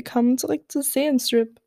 willkommen 0.00 0.38
zurück 0.38 0.62
zu 0.68 0.80
Seelenstrip. 0.80 1.60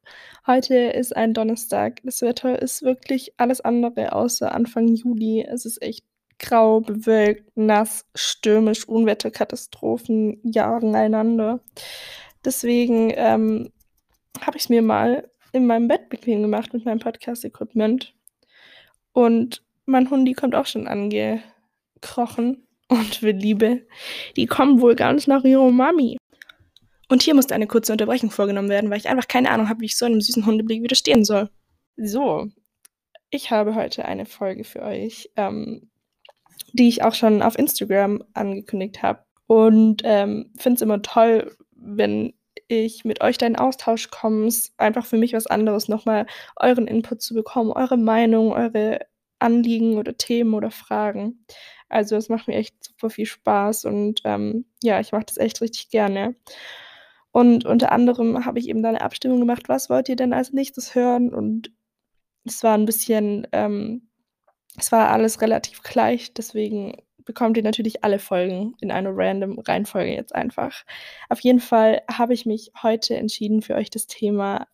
Heute 0.48 0.76
ist 0.76 1.16
ein 1.16 1.36
Donnerstag. 1.36 2.02
Das 2.04 2.24
Wetter 2.24 2.60
ist 2.60 2.82
wirklich 2.82 3.32
alles 3.38 3.62
andere 3.62 4.12
außer 4.12 4.52
Anfang 4.52 4.88
Juli. 4.88 5.46
Es 5.48 5.66
ist 5.66 5.80
echt 5.84 6.04
grau, 6.40 6.82
bewölkt, 6.82 7.56
nass, 7.56 8.08
stürmisch, 8.16 8.88
Unwetterkatastrophen 8.88 10.40
jagen 10.42 10.96
einander. 10.96 11.60
Deswegen 12.44 13.14
ähm, 13.16 13.72
habe 14.42 14.58
ich 14.58 14.64
es 14.64 14.70
mir 14.70 14.82
mal 14.82 15.30
in 15.52 15.68
meinem 15.68 15.88
Bett 15.88 16.10
bequem 16.10 16.42
gemacht 16.42 16.74
mit 16.74 16.86
meinem 16.86 17.02
Podcast-Equipment. 17.02 18.16
Und 19.12 19.64
mein 19.86 20.10
Hundi 20.10 20.34
kommt 20.34 20.56
auch 20.56 20.66
schon 20.66 20.88
angekrochen 20.88 22.66
und 22.88 23.22
will 23.22 23.36
Liebe. 23.36 23.86
Die 24.38 24.48
kommen 24.48 24.82
wohl 24.82 24.96
gar 24.96 25.14
nicht 25.14 25.28
nach 25.28 25.44
ihrer 25.44 25.70
Mami. 25.70 26.18
Und 27.14 27.22
hier 27.22 27.36
musste 27.36 27.54
eine 27.54 27.68
kurze 27.68 27.92
Unterbrechung 27.92 28.32
vorgenommen 28.32 28.70
werden, 28.70 28.90
weil 28.90 28.98
ich 28.98 29.08
einfach 29.08 29.28
keine 29.28 29.52
Ahnung 29.52 29.70
habe, 29.70 29.82
wie 29.82 29.86
ich 29.86 30.00
so 30.00 30.08
einem 30.08 30.20
süßen 30.20 30.48
Hundeblick 30.48 30.82
widerstehen 30.82 31.24
soll. 31.24 31.48
So, 31.96 32.48
ich 33.30 33.52
habe 33.52 33.76
heute 33.76 34.06
eine 34.06 34.26
Folge 34.26 34.64
für 34.64 34.82
euch, 34.82 35.30
ähm, 35.36 35.92
die 36.72 36.88
ich 36.88 37.04
auch 37.04 37.14
schon 37.14 37.44
auf 37.44 37.56
Instagram 37.56 38.24
angekündigt 38.34 39.04
habe. 39.04 39.24
Und 39.46 40.02
ähm, 40.04 40.54
finde 40.58 40.78
es 40.78 40.82
immer 40.82 41.04
toll, 41.04 41.56
wenn 41.76 42.34
ich 42.68 43.06
mit 43.06 43.22
euch 43.22 43.38
da 43.38 43.46
in 43.46 43.58
Austausch 43.58 44.10
komme. 44.10 44.50
Einfach 44.78 45.06
für 45.06 45.18
mich 45.18 45.34
was 45.34 45.46
anderes, 45.46 45.88
nochmal 45.88 46.26
euren 46.56 46.88
Input 46.88 47.22
zu 47.22 47.36
bekommen, 47.36 47.74
eure 47.74 47.98
Meinung, 47.98 48.54
eure 48.54 49.02
Anliegen 49.38 50.00
oder 50.00 50.18
Themen 50.18 50.56
oder 50.56 50.72
Fragen. 50.72 51.46
Also 51.90 52.16
es 52.16 52.28
macht 52.28 52.48
mir 52.48 52.56
echt 52.56 52.84
super 52.84 53.12
viel 53.12 53.28
Spaß 53.28 53.86
und 53.86 54.22
ähm, 54.24 54.66
ja, 54.82 55.00
ich 55.00 55.12
mache 55.12 55.26
das 55.28 55.38
echt 55.38 55.62
richtig 55.62 55.92
gerne. 55.92 56.34
Und 57.34 57.66
unter 57.66 57.92
anderem 57.92 58.46
habe 58.46 58.60
ich 58.60 58.70
eben 58.70 58.84
da 58.84 58.90
eine 58.90 59.02
Abstimmung 59.02 59.40
gemacht, 59.40 59.68
was 59.68 59.90
wollt 59.90 60.08
ihr 60.08 60.16
denn 60.16 60.34
als 60.34 60.54
nächstes 60.54 60.94
hören? 60.94 61.34
Und 61.34 61.72
es 62.46 62.62
war 62.62 62.78
ein 62.78 62.86
bisschen, 62.86 63.48
ähm, 63.52 64.10
es 64.78 64.92
war 64.92 65.10
alles 65.10 65.42
relativ 65.42 65.82
gleich, 65.82 66.36
deswegen 66.36 66.96
bekommt 67.26 67.58
ihr 67.58 67.64
natürlich 67.64 68.04
alle 68.04 68.20
Folgen 68.20 68.76
in 68.82 68.92
einer 68.92 69.10
random 69.12 69.58
Reihenfolge 69.58 70.14
jetzt 70.14 70.36
einfach. 70.36 70.84
Auf 71.28 71.40
jeden 71.40 71.60
Fall 71.60 72.04
habe 72.12 72.36
ich 72.36 72.46
mich 72.46 72.72
heute 72.84 73.18
entschieden, 73.18 73.64
für 73.64 73.76
euch 73.76 73.90
das 73.90 74.06
Thema 74.06 74.68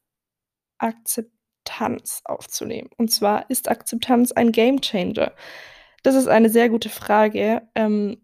Akzeptanz 0.80 2.22
aufzunehmen. 2.26 2.90
Und 2.98 3.10
zwar, 3.10 3.50
ist 3.50 3.70
Akzeptanz 3.70 4.34
ein 4.34 4.52
Game 4.52 4.82
Changer? 4.82 5.32
Das 6.04 6.16
ist 6.16 6.28
eine 6.28 6.50
sehr 6.50 6.68
gute 6.68 6.90
Frage. 6.90 7.62
Ähm, 7.76 8.18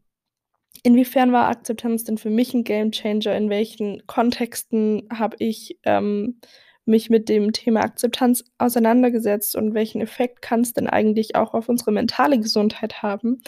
Inwiefern 0.83 1.31
war 1.31 1.47
Akzeptanz 1.47 2.03
denn 2.03 2.17
für 2.17 2.29
mich 2.29 2.53
ein 2.53 2.63
Gamechanger? 2.63 3.35
In 3.35 3.49
welchen 3.49 4.05
Kontexten 4.07 5.07
habe 5.11 5.35
ich 5.39 5.79
ähm, 5.83 6.39
mich 6.85 7.09
mit 7.09 7.29
dem 7.29 7.51
Thema 7.51 7.81
Akzeptanz 7.81 8.43
auseinandergesetzt 8.57 9.55
und 9.55 9.73
welchen 9.73 10.01
Effekt 10.01 10.41
kann 10.41 10.61
es 10.61 10.73
denn 10.73 10.87
eigentlich 10.87 11.35
auch 11.35 11.53
auf 11.53 11.69
unsere 11.69 11.91
mentale 11.91 12.39
Gesundheit 12.39 13.01
haben? 13.01 13.41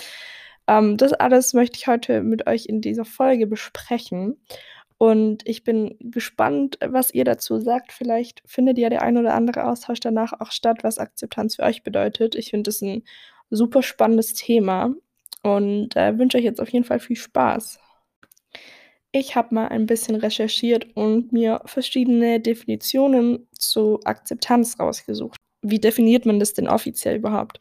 Ähm, 0.67 0.97
das 0.97 1.13
alles 1.13 1.53
möchte 1.53 1.77
ich 1.77 1.87
heute 1.87 2.21
mit 2.23 2.47
euch 2.47 2.65
in 2.65 2.81
dieser 2.81 3.05
Folge 3.05 3.47
besprechen. 3.47 4.41
Und 4.97 5.47
ich 5.47 5.63
bin 5.63 5.95
gespannt, 5.99 6.79
was 6.83 7.13
ihr 7.13 7.23
dazu 7.23 7.59
sagt. 7.59 7.91
Vielleicht 7.91 8.41
findet 8.45 8.79
ja 8.79 8.89
der 8.89 9.03
ein 9.03 9.17
oder 9.17 9.35
andere 9.35 9.65
Austausch 9.65 9.99
danach 9.99 10.33
auch 10.39 10.51
statt, 10.51 10.79
was 10.83 10.97
Akzeptanz 10.97 11.57
für 11.57 11.63
euch 11.63 11.83
bedeutet. 11.83 12.35
Ich 12.35 12.49
finde 12.49 12.71
es 12.71 12.81
ein 12.81 13.03
super 13.51 13.83
spannendes 13.83 14.33
Thema 14.33 14.95
und 15.43 15.95
äh, 15.95 16.17
wünsche 16.17 16.37
euch 16.37 16.43
jetzt 16.43 16.61
auf 16.61 16.69
jeden 16.69 16.85
Fall 16.85 16.99
viel 16.99 17.15
Spaß. 17.15 17.79
Ich 19.11 19.35
habe 19.35 19.55
mal 19.55 19.67
ein 19.69 19.85
bisschen 19.85 20.15
recherchiert 20.15 20.95
und 20.95 21.31
mir 21.31 21.61
verschiedene 21.65 22.39
Definitionen 22.39 23.47
zu 23.57 23.99
Akzeptanz 24.03 24.79
rausgesucht. 24.79 25.37
Wie 25.61 25.79
definiert 25.79 26.25
man 26.25 26.39
das 26.39 26.53
denn 26.53 26.67
offiziell 26.67 27.15
überhaupt? 27.15 27.59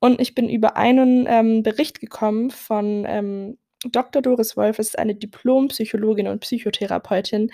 Und 0.00 0.20
ich 0.20 0.34
bin 0.34 0.48
über 0.48 0.76
einen 0.76 1.26
ähm, 1.28 1.62
Bericht 1.62 2.00
gekommen 2.00 2.50
von 2.50 3.04
ähm, 3.06 3.58
Dr. 3.84 4.22
Doris 4.22 4.56
Wolf, 4.56 4.78
ist 4.78 4.98
eine 4.98 5.14
Diplompsychologin 5.14 6.28
und 6.28 6.40
Psychotherapeutin, 6.40 7.50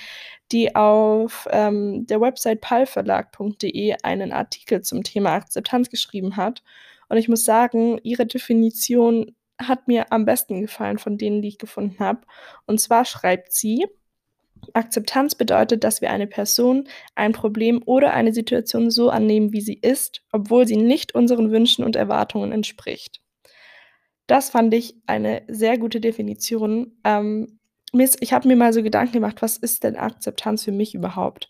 die 0.52 0.74
auf 0.74 1.46
ähm, 1.50 2.06
der 2.06 2.20
Website 2.20 2.60
palverlag.de 2.60 3.96
einen 4.02 4.32
Artikel 4.32 4.82
zum 4.82 5.02
Thema 5.02 5.32
Akzeptanz 5.32 5.90
geschrieben 5.90 6.36
hat. 6.36 6.62
Und 7.08 7.16
ich 7.16 7.28
muss 7.28 7.44
sagen, 7.44 7.98
ihre 8.02 8.26
Definition 8.26 9.34
hat 9.58 9.88
mir 9.88 10.12
am 10.12 10.24
besten 10.24 10.60
gefallen 10.60 10.98
von 10.98 11.18
denen, 11.18 11.42
die 11.42 11.48
ich 11.48 11.58
gefunden 11.58 11.98
habe. 11.98 12.20
Und 12.66 12.80
zwar 12.80 13.04
schreibt 13.04 13.52
sie, 13.52 13.86
Akzeptanz 14.72 15.34
bedeutet, 15.34 15.84
dass 15.84 16.00
wir 16.00 16.10
eine 16.10 16.26
Person, 16.26 16.88
ein 17.14 17.32
Problem 17.32 17.82
oder 17.84 18.12
eine 18.12 18.32
Situation 18.32 18.90
so 18.90 19.10
annehmen, 19.10 19.52
wie 19.52 19.60
sie 19.60 19.78
ist, 19.80 20.22
obwohl 20.32 20.66
sie 20.66 20.76
nicht 20.76 21.14
unseren 21.14 21.50
Wünschen 21.50 21.84
und 21.84 21.96
Erwartungen 21.96 22.52
entspricht. 22.52 23.20
Das 24.26 24.50
fand 24.50 24.74
ich 24.74 24.96
eine 25.06 25.42
sehr 25.48 25.78
gute 25.78 26.00
Definition. 26.00 26.98
Ähm, 27.04 27.58
ich 27.92 28.32
habe 28.32 28.48
mir 28.48 28.56
mal 28.56 28.72
so 28.72 28.82
Gedanken 28.82 29.14
gemacht, 29.14 29.40
was 29.40 29.56
ist 29.56 29.84
denn 29.84 29.96
Akzeptanz 29.96 30.64
für 30.64 30.72
mich 30.72 30.94
überhaupt? 30.94 31.48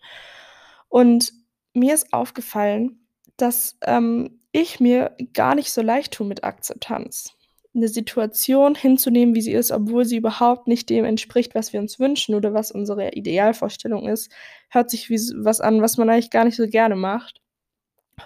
Und 0.89 1.33
mir 1.73 1.95
ist 1.95 2.13
aufgefallen, 2.13 3.07
dass 3.37 3.79
ähm, 3.83 4.41
ich 4.53 4.81
mir 4.81 5.17
gar 5.35 5.55
nicht 5.55 5.73
so 5.73 5.83
leicht 5.83 6.13
tue 6.15 6.27
mit 6.27 6.45
Akzeptanz 6.45 7.38
eine 7.79 7.89
Situation 7.89 8.75
hinzunehmen, 8.75 9.35
wie 9.35 9.41
sie 9.41 9.53
ist, 9.53 9.71
obwohl 9.71 10.05
sie 10.05 10.17
überhaupt 10.17 10.69
nicht 10.69 10.91
dem 10.91 11.05
entspricht, 11.05 11.55
was 11.55 11.73
wir 11.73 11.81
uns 11.81 11.99
wünschen 11.99 12.35
oder 12.35 12.53
was 12.55 12.71
unsere 12.71 13.13
Idealvorstellung 13.13 14.09
ist, 14.09 14.31
hört 14.69 14.91
sich 14.91 15.09
wie 15.09 15.19
was 15.37 15.61
an, 15.61 15.81
was 15.81 15.97
man 15.97 16.11
eigentlich 16.11 16.31
gar 16.31 16.45
nicht 16.45 16.57
so 16.57 16.69
gerne 16.69 16.97
macht. 16.97 17.41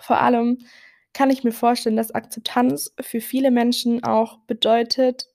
Vor 0.01 0.21
allem 0.21 0.59
kann 1.13 1.31
ich 1.31 1.45
mir 1.45 1.53
vorstellen, 1.53 1.97
dass 1.97 2.11
Akzeptanz 2.11 2.95
für 3.01 3.21
viele 3.21 3.51
Menschen 3.51 4.03
auch 4.03 4.39
bedeutet 4.47 5.29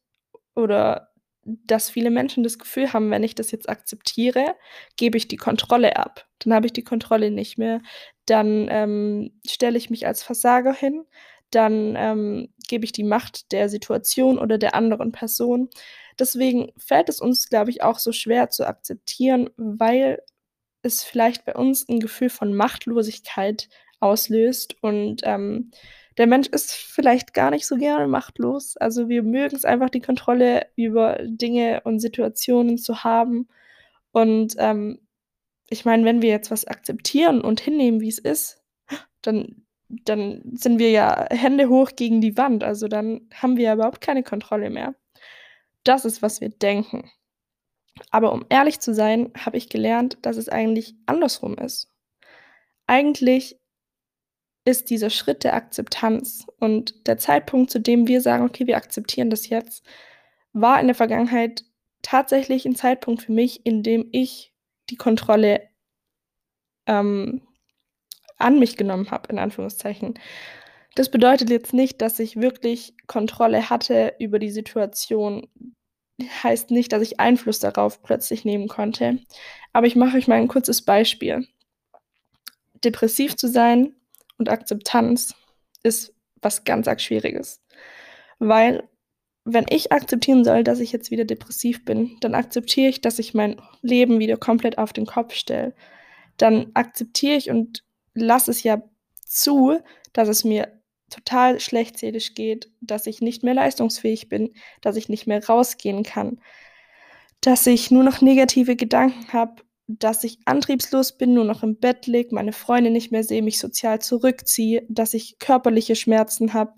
oder 0.56 1.09
dass 1.44 1.89
viele 1.89 2.09
Menschen 2.09 2.44
das 2.44 2.59
Gefühl 2.59 2.91
haben, 2.91 3.09
wenn 3.09 3.23
ich 3.23 3.35
das 3.35 3.51
jetzt 3.51 3.69
akzeptiere, 3.69 4.56
gebe 4.97 5.17
ich 5.17 5.29
die 5.29 5.38
Kontrolle 5.38 5.95
ab. 5.95 6.27
Dann 6.39 6.53
habe 6.53 6.66
ich 6.66 6.73
die 6.73 6.83
Kontrolle 6.83 7.31
nicht 7.31 7.57
mehr. 7.57 7.81
Dann 8.25 8.67
ähm, 8.69 9.39
stelle 9.47 9.77
ich 9.77 9.89
mich 9.89 10.06
als 10.06 10.23
Versager 10.23 10.73
hin 10.73 11.06
dann 11.51 11.95
ähm, 11.97 12.53
gebe 12.67 12.85
ich 12.85 12.91
die 12.91 13.03
Macht 13.03 13.51
der 13.51 13.69
Situation 13.69 14.37
oder 14.37 14.57
der 14.57 14.75
anderen 14.75 15.11
Person. 15.11 15.69
Deswegen 16.19 16.71
fällt 16.77 17.09
es 17.09 17.21
uns, 17.21 17.49
glaube 17.49 17.69
ich, 17.71 17.83
auch 17.83 17.99
so 17.99 18.11
schwer 18.11 18.49
zu 18.49 18.67
akzeptieren, 18.67 19.49
weil 19.57 20.21
es 20.81 21.03
vielleicht 21.03 21.45
bei 21.45 21.55
uns 21.55 21.87
ein 21.87 21.99
Gefühl 21.99 22.29
von 22.29 22.53
Machtlosigkeit 22.53 23.69
auslöst 23.99 24.75
und 24.81 25.21
ähm, 25.23 25.71
der 26.17 26.27
Mensch 26.27 26.47
ist 26.47 26.73
vielleicht 26.73 27.33
gar 27.33 27.51
nicht 27.51 27.67
so 27.67 27.75
gerne 27.75 28.07
machtlos. 28.07 28.75
Also 28.77 29.07
wir 29.07 29.21
mögen 29.21 29.55
es 29.55 29.65
einfach, 29.65 29.89
die 29.89 30.01
Kontrolle 30.01 30.65
über 30.75 31.19
Dinge 31.23 31.81
und 31.83 31.99
Situationen 31.99 32.79
zu 32.79 33.03
haben. 33.03 33.47
Und 34.11 34.55
ähm, 34.57 34.99
ich 35.69 35.85
meine, 35.85 36.05
wenn 36.05 36.23
wir 36.23 36.29
jetzt 36.29 36.49
was 36.49 36.65
akzeptieren 36.65 37.41
und 37.41 37.59
hinnehmen, 37.59 38.01
wie 38.01 38.09
es 38.09 38.17
ist, 38.17 38.63
dann 39.21 39.66
dann 39.89 40.41
sind 40.53 40.79
wir 40.79 40.91
ja 40.91 41.27
Hände 41.29 41.69
hoch 41.69 41.91
gegen 41.95 42.21
die 42.21 42.37
Wand. 42.37 42.63
Also 42.63 42.87
dann 42.87 43.29
haben 43.33 43.57
wir 43.57 43.65
ja 43.65 43.73
überhaupt 43.73 44.01
keine 44.01 44.23
Kontrolle 44.23 44.69
mehr. 44.69 44.95
Das 45.83 46.05
ist, 46.05 46.21
was 46.21 46.41
wir 46.41 46.49
denken. 46.49 47.09
Aber 48.11 48.33
um 48.33 48.45
ehrlich 48.49 48.79
zu 48.79 48.93
sein, 48.93 49.31
habe 49.37 49.57
ich 49.57 49.69
gelernt, 49.69 50.17
dass 50.21 50.37
es 50.37 50.49
eigentlich 50.49 50.95
andersrum 51.05 51.55
ist. 51.55 51.91
Eigentlich 52.85 53.59
ist 54.65 54.89
dieser 54.89 55.09
Schritt 55.09 55.44
der 55.44 55.53
Akzeptanz 55.53 56.45
und 56.59 57.07
der 57.07 57.17
Zeitpunkt, 57.17 57.71
zu 57.71 57.79
dem 57.79 58.07
wir 58.07 58.21
sagen, 58.21 58.44
okay, 58.44 58.67
wir 58.67 58.77
akzeptieren 58.77 59.29
das 59.29 59.47
jetzt, 59.47 59.85
war 60.51 60.79
in 60.79 60.88
der 60.88 60.95
Vergangenheit 60.95 61.63
tatsächlich 62.01 62.65
ein 62.65 62.75
Zeitpunkt 62.75 63.23
für 63.23 63.31
mich, 63.31 63.65
in 63.65 63.81
dem 63.81 64.09
ich 64.12 64.53
die 64.89 64.97
Kontrolle 64.97 65.69
ähm, 66.85 67.41
an 68.38 68.60
mich 68.60 68.78
genommen 68.78 69.12
habe, 69.12 69.30
in 69.30 69.39
Anführungszeichen. 69.39 70.19
Das 70.95 71.10
bedeutet 71.10 71.50
jetzt 71.50 71.74
nicht, 71.74 72.01
dass 72.01 72.19
ich 72.19 72.38
wirklich 72.38 72.95
Kontrolle 73.06 73.69
hatte 73.69 74.16
über 74.19 74.39
die 74.39 74.50
Situation. 74.50 75.48
Heißt 76.44 76.72
nicht, 76.72 76.92
dass 76.92 77.04
ich 77.04 77.19
Einfluss 77.19 77.60
darauf 77.60 78.01
plötzlich 78.01 78.45
nehmen 78.45 78.68
konnte. 78.68 79.19
Aber 79.74 79.86
ich 79.86 79.95
mache 79.95 80.18
euch 80.18 80.28
mal 80.28 80.36
ein 80.36 80.48
kurzes 80.48 80.81
Beispiel. 80.81 81.48
Depressiv 82.84 83.36
zu 83.36 83.48
sein 83.48 83.94
und 84.39 84.50
Akzeptanz 84.50 85.36
ist 85.84 86.16
was 86.42 86.63
ganz 86.63 86.88
arg 86.88 87.01
Schwieriges. 87.01 87.62
Weil, 88.39 88.88
wenn 89.45 89.66
ich 89.69 89.92
akzeptieren 89.92 90.44
soll, 90.44 90.63
dass 90.63 90.80
ich 90.80 90.92
jetzt 90.92 91.12
wieder 91.12 91.25
depressiv 91.25 91.86
bin, 91.86 92.18
dann 92.22 92.36
akzeptiere 92.36 92.89
ich, 92.89 93.01
dass 93.01 93.19
ich 93.19 93.34
mein 93.34 93.62
Leben 93.81 94.19
wieder 94.19 94.38
komplett 94.38 94.78
auf 94.78 94.94
den 94.94 95.06
Kopf 95.06 95.34
stelle. 95.34 95.75
Dann 96.38 96.72
akzeptiere 96.74 97.36
ich 97.36 97.50
und 97.50 97.84
lasse 98.17 98.51
es 98.51 98.63
ja 98.63 98.81
zu, 99.25 99.79
dass 100.13 100.27
es 100.27 100.43
mir 100.43 100.79
total 101.09 101.59
schlecht 101.59 101.97
seelisch 101.97 102.33
geht, 102.33 102.69
dass 102.81 103.07
ich 103.07 103.21
nicht 103.21 103.43
mehr 103.43 103.53
leistungsfähig 103.53 104.29
bin, 104.29 104.53
dass 104.81 104.97
ich 104.97 105.09
nicht 105.09 105.27
mehr 105.27 105.45
rausgehen 105.45 106.03
kann, 106.03 106.41
dass 107.41 107.65
ich 107.65 107.91
nur 107.91 108.03
noch 108.03 108.21
negative 108.21 108.75
Gedanken 108.75 109.31
habe 109.31 109.61
dass 109.87 110.23
ich 110.25 110.39
antriebslos 110.45 111.17
bin, 111.17 111.33
nur 111.33 111.45
noch 111.45 111.63
im 111.63 111.77
Bett 111.77 112.07
liege, 112.07 112.35
meine 112.35 112.51
Freunde 112.51 112.91
nicht 112.91 113.11
mehr 113.11 113.23
sehe, 113.23 113.41
mich 113.41 113.57
sozial 113.57 113.99
zurückziehe, 113.99 114.85
dass 114.89 115.13
ich 115.13 115.39
körperliche 115.39 115.95
Schmerzen 115.95 116.53
habe. 116.53 116.73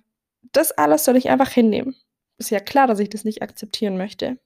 Das 0.51 0.71
alles 0.71 1.05
soll 1.05 1.17
ich 1.17 1.29
einfach 1.29 1.49
hinnehmen. 1.49 1.95
Ist 2.37 2.51
ja 2.51 2.59
klar, 2.59 2.87
dass 2.87 2.99
ich 2.99 3.09
das 3.09 3.25
nicht 3.25 3.41
akzeptieren 3.41 3.97
möchte. 3.97 4.39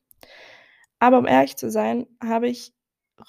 Aber 0.99 1.19
um 1.19 1.27
ehrlich 1.27 1.57
zu 1.57 1.69
sein, 1.69 2.07
habe 2.23 2.47
ich 2.47 2.73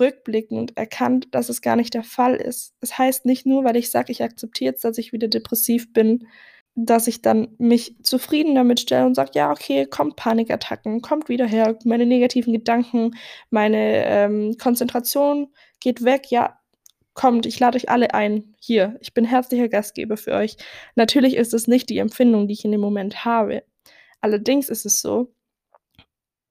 rückblickend 0.00 0.76
erkannt, 0.76 1.28
dass 1.32 1.48
es 1.48 1.62
gar 1.62 1.76
nicht 1.76 1.94
der 1.94 2.04
Fall 2.04 2.36
ist. 2.36 2.74
Es 2.80 2.90
das 2.90 2.98
heißt 2.98 3.24
nicht 3.26 3.46
nur, 3.46 3.64
weil 3.64 3.76
ich 3.76 3.90
sage, 3.90 4.12
ich 4.12 4.22
akzeptiere 4.22 4.72
jetzt, 4.72 4.84
dass 4.84 4.98
ich 4.98 5.12
wieder 5.12 5.28
depressiv 5.28 5.92
bin, 5.92 6.26
dass 6.74 7.06
ich 7.06 7.22
dann 7.22 7.54
mich 7.58 7.96
zufrieden 8.02 8.54
damit 8.54 8.80
stelle 8.80 9.06
und 9.06 9.14
sage, 9.14 9.30
ja, 9.34 9.50
okay, 9.52 9.86
kommt 9.86 10.16
Panikattacken, 10.16 11.02
kommt 11.02 11.28
wieder 11.28 11.46
her, 11.46 11.78
meine 11.84 12.06
negativen 12.06 12.52
Gedanken, 12.52 13.12
meine 13.50 14.04
ähm, 14.06 14.56
Konzentration 14.60 15.52
geht 15.80 16.04
weg, 16.04 16.30
ja, 16.30 16.58
kommt, 17.14 17.46
ich 17.46 17.60
lade 17.60 17.76
euch 17.76 17.88
alle 17.88 18.12
ein. 18.12 18.54
Hier, 18.60 18.96
ich 19.00 19.14
bin 19.14 19.24
herzlicher 19.24 19.68
Gastgeber 19.68 20.16
für 20.16 20.32
euch. 20.32 20.56
Natürlich 20.96 21.36
ist 21.36 21.54
es 21.54 21.68
nicht 21.68 21.88
die 21.88 21.98
Empfindung, 21.98 22.48
die 22.48 22.54
ich 22.54 22.64
in 22.64 22.72
dem 22.72 22.80
Moment 22.80 23.24
habe. 23.24 23.62
Allerdings 24.20 24.68
ist 24.68 24.84
es 24.84 25.00
so, 25.00 25.32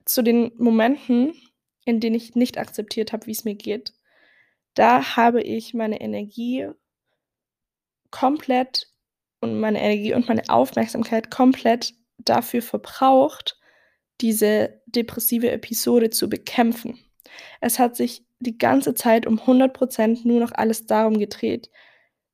zu 0.06 0.22
den 0.22 0.52
Momenten, 0.58 1.34
in 1.86 2.00
denen 2.00 2.16
ich 2.16 2.36
nicht 2.36 2.58
akzeptiert 2.58 3.14
habe, 3.14 3.28
wie 3.28 3.32
es 3.32 3.46
mir 3.46 3.56
geht, 3.56 3.94
da 4.74 5.16
habe 5.16 5.42
ich 5.42 5.74
meine 5.74 6.02
Energie 6.02 6.68
komplett 8.12 8.88
und 9.42 9.60
meine 9.60 9.82
Energie 9.82 10.14
und 10.14 10.28
meine 10.28 10.50
Aufmerksamkeit 10.50 11.30
komplett 11.30 11.94
dafür 12.18 12.62
verbraucht, 12.62 13.60
diese 14.22 14.82
depressive 14.86 15.52
Episode 15.52 16.10
zu 16.10 16.30
bekämpfen. 16.30 17.00
Es 17.60 17.80
hat 17.80 17.96
sich 17.96 18.26
die 18.40 18.58
ganze 18.58 18.94
Zeit 18.94 19.26
um 19.26 19.40
100% 19.40 20.28
nur 20.28 20.40
noch 20.40 20.52
alles 20.54 20.86
darum 20.86 21.18
gedreht, 21.18 21.70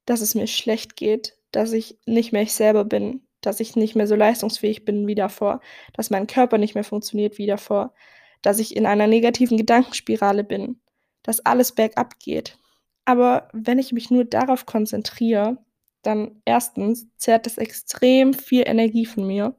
dass 0.06 0.22
es 0.22 0.36
mir 0.36 0.48
schlecht 0.48 0.96
geht, 0.96 1.38
dass 1.52 1.72
ich 1.74 1.98
nicht 2.06 2.32
mehr 2.32 2.42
ich 2.44 2.54
selber 2.54 2.86
bin, 2.86 3.28
dass 3.42 3.60
ich 3.60 3.76
nicht 3.76 3.96
mehr 3.96 4.08
so 4.08 4.16
leistungsfähig 4.16 4.86
bin 4.86 5.08
wie 5.08 5.16
davor, 5.16 5.62
dass 5.94 6.10
mein 6.10 6.28
Körper 6.28 6.58
nicht 6.58 6.76
mehr 6.76 6.84
funktioniert 6.84 7.38
wie 7.38 7.48
davor, 7.48 7.94
dass 8.42 8.60
ich 8.60 8.76
in 8.76 8.86
einer 8.86 9.08
negativen 9.08 9.58
Gedankenspirale 9.58 10.44
bin, 10.44 10.80
dass 11.24 11.46
alles 11.46 11.74
bergab 11.74 12.20
geht. 12.20 12.58
Aber 13.06 13.50
wenn 13.54 13.80
ich 13.80 13.92
mich 13.92 14.12
nur 14.12 14.26
darauf 14.26 14.66
konzentriere, 14.66 15.58
dann 16.02 16.42
erstens 16.46 17.08
zehrt 17.18 17.46
das 17.46 17.58
extrem 17.58 18.34
viel 18.34 18.64
Energie 18.66 19.06
von 19.06 19.28
mir 19.28 19.56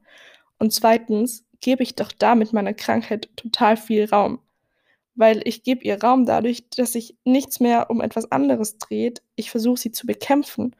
und 0.57 0.73
zweitens 0.73 1.45
gebe 1.59 1.83
ich 1.83 1.95
doch 1.95 2.11
damit 2.11 2.53
meiner 2.53 2.73
Krankheit 2.73 3.29
total 3.35 3.77
viel 3.77 4.05
Raum, 4.05 4.39
weil 5.15 5.41
ich 5.45 5.63
gebe 5.63 5.83
ihr 5.83 6.01
Raum 6.01 6.25
dadurch, 6.25 6.69
dass 6.69 6.93
sich 6.93 7.17
nichts 7.23 7.59
mehr 7.59 7.89
um 7.89 8.01
etwas 8.01 8.31
anderes 8.31 8.77
dreht. 8.77 9.21
Ich 9.35 9.51
versuche 9.51 9.79
sie 9.79 9.91
zu 9.91 10.07
bekämpfen. 10.07 10.75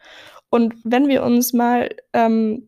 Und 0.49 0.75
wenn 0.83 1.07
wir 1.07 1.23
uns 1.23 1.53
mal 1.53 1.89
ähm, 2.13 2.67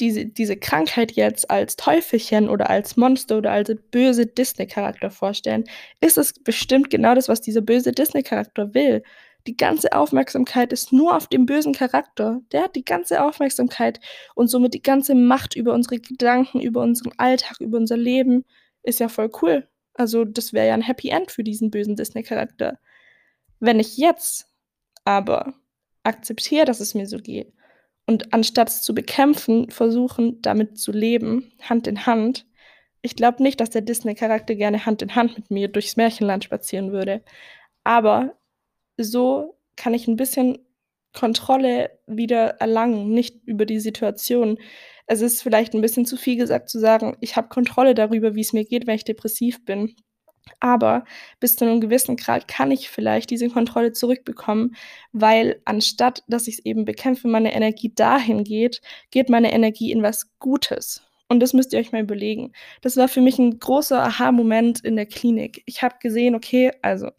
diese, 0.00 0.26
diese 0.26 0.56
Krankheit 0.56 1.12
jetzt 1.12 1.50
als 1.50 1.76
Teufelchen 1.76 2.48
oder 2.48 2.70
als 2.70 2.96
Monster 2.96 3.38
oder 3.38 3.52
als 3.52 3.74
böse 3.90 4.26
Disney-Charakter 4.26 5.10
vorstellen, 5.10 5.64
ist 6.00 6.18
es 6.18 6.32
bestimmt 6.32 6.90
genau 6.90 7.14
das, 7.14 7.28
was 7.28 7.40
dieser 7.40 7.60
böse 7.60 7.92
Disney-Charakter 7.92 8.74
will. 8.74 9.02
Die 9.46 9.56
ganze 9.56 9.92
Aufmerksamkeit 9.92 10.72
ist 10.72 10.92
nur 10.92 11.16
auf 11.16 11.26
dem 11.26 11.46
bösen 11.46 11.72
Charakter. 11.72 12.40
Der 12.52 12.64
hat 12.64 12.76
die 12.76 12.84
ganze 12.84 13.22
Aufmerksamkeit 13.22 14.00
und 14.34 14.48
somit 14.48 14.72
die 14.72 14.82
ganze 14.82 15.14
Macht 15.14 15.56
über 15.56 15.74
unsere 15.74 15.98
Gedanken, 15.98 16.60
über 16.60 16.80
unseren 16.82 17.12
Alltag, 17.16 17.60
über 17.60 17.78
unser 17.78 17.96
Leben. 17.96 18.44
Ist 18.84 19.00
ja 19.00 19.08
voll 19.08 19.30
cool. 19.42 19.68
Also, 19.94 20.24
das 20.24 20.52
wäre 20.52 20.68
ja 20.68 20.74
ein 20.74 20.82
Happy 20.82 21.08
End 21.08 21.32
für 21.32 21.42
diesen 21.42 21.70
bösen 21.70 21.96
Disney-Charakter. 21.96 22.78
Wenn 23.58 23.80
ich 23.80 23.96
jetzt 23.96 24.48
aber 25.04 25.54
akzeptiere, 26.04 26.64
dass 26.64 26.80
es 26.80 26.94
mir 26.94 27.06
so 27.06 27.18
geht 27.18 27.52
und 28.06 28.32
anstatt 28.32 28.68
es 28.68 28.82
zu 28.82 28.94
bekämpfen, 28.94 29.70
versuchen, 29.70 30.42
damit 30.42 30.78
zu 30.78 30.92
leben, 30.92 31.52
Hand 31.60 31.86
in 31.86 32.06
Hand, 32.06 32.46
ich 33.02 33.16
glaube 33.16 33.42
nicht, 33.42 33.60
dass 33.60 33.70
der 33.70 33.82
Disney-Charakter 33.82 34.54
gerne 34.54 34.86
Hand 34.86 35.02
in 35.02 35.14
Hand 35.14 35.36
mit 35.36 35.50
mir 35.50 35.68
durchs 35.68 35.96
Märchenland 35.96 36.44
spazieren 36.44 36.92
würde. 36.92 37.22
Aber 37.84 38.36
so 38.96 39.58
kann 39.76 39.92
ich 39.92 40.06
ein 40.06 40.16
bisschen 40.16 40.58
Kontrolle 41.12 41.90
wieder 42.06 42.60
erlangen, 42.60 43.10
nicht 43.10 43.44
über 43.44 43.66
die 43.66 43.80
Situation. 43.80 44.58
Es 45.06 45.20
ist 45.20 45.42
vielleicht 45.42 45.74
ein 45.74 45.80
bisschen 45.80 46.06
zu 46.06 46.16
viel 46.16 46.36
gesagt 46.36 46.70
zu 46.70 46.78
sagen, 46.78 47.16
ich 47.20 47.36
habe 47.36 47.48
Kontrolle 47.48 47.94
darüber, 47.94 48.34
wie 48.34 48.40
es 48.40 48.52
mir 48.52 48.64
geht, 48.64 48.86
wenn 48.86 48.94
ich 48.94 49.04
depressiv 49.04 49.64
bin. 49.64 49.96
Aber 50.60 51.04
bis 51.40 51.56
zu 51.56 51.64
einem 51.64 51.80
gewissen 51.80 52.16
Grad 52.16 52.48
kann 52.48 52.70
ich 52.70 52.90
vielleicht 52.90 53.30
diese 53.30 53.48
Kontrolle 53.48 53.92
zurückbekommen, 53.92 54.76
weil 55.12 55.60
anstatt 55.64 56.22
dass 56.28 56.48
ich 56.48 56.58
es 56.58 56.64
eben 56.64 56.84
bekämpfe, 56.84 57.28
meine 57.28 57.54
Energie 57.54 57.92
dahin 57.94 58.44
geht, 58.44 58.80
geht 59.10 59.28
meine 59.28 59.52
Energie 59.52 59.92
in 59.92 60.02
was 60.02 60.30
Gutes. 60.38 61.02
Und 61.28 61.40
das 61.40 61.54
müsst 61.54 61.72
ihr 61.72 61.78
euch 61.78 61.92
mal 61.92 62.02
überlegen. 62.02 62.52
Das 62.82 62.96
war 62.96 63.08
für 63.08 63.22
mich 63.22 63.38
ein 63.38 63.58
großer 63.58 64.02
Aha-Moment 64.02 64.80
in 64.84 64.96
der 64.96 65.06
Klinik. 65.06 65.62
Ich 65.66 65.82
habe 65.82 65.96
gesehen, 66.00 66.34
okay, 66.34 66.72
also 66.82 67.10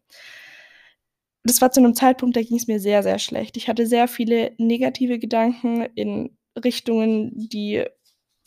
das 1.44 1.62
war 1.62 1.72
zu 1.72 1.80
einem 1.80 1.96
Zeitpunkt, 1.96 2.36
da 2.38 2.42
ging 2.42 2.58
es 2.58 2.68
mir 2.68 2.80
sehr, 2.80 3.04
sehr 3.04 3.20
schlecht. 3.20 3.58
Ich 3.58 3.68
hatte 3.68 3.86
sehr 3.88 4.08
viele 4.08 4.54
negative 4.58 5.20
Gedanken 5.20 5.82
in 5.96 6.38
Richtungen, 6.64 7.32
die 7.36 7.86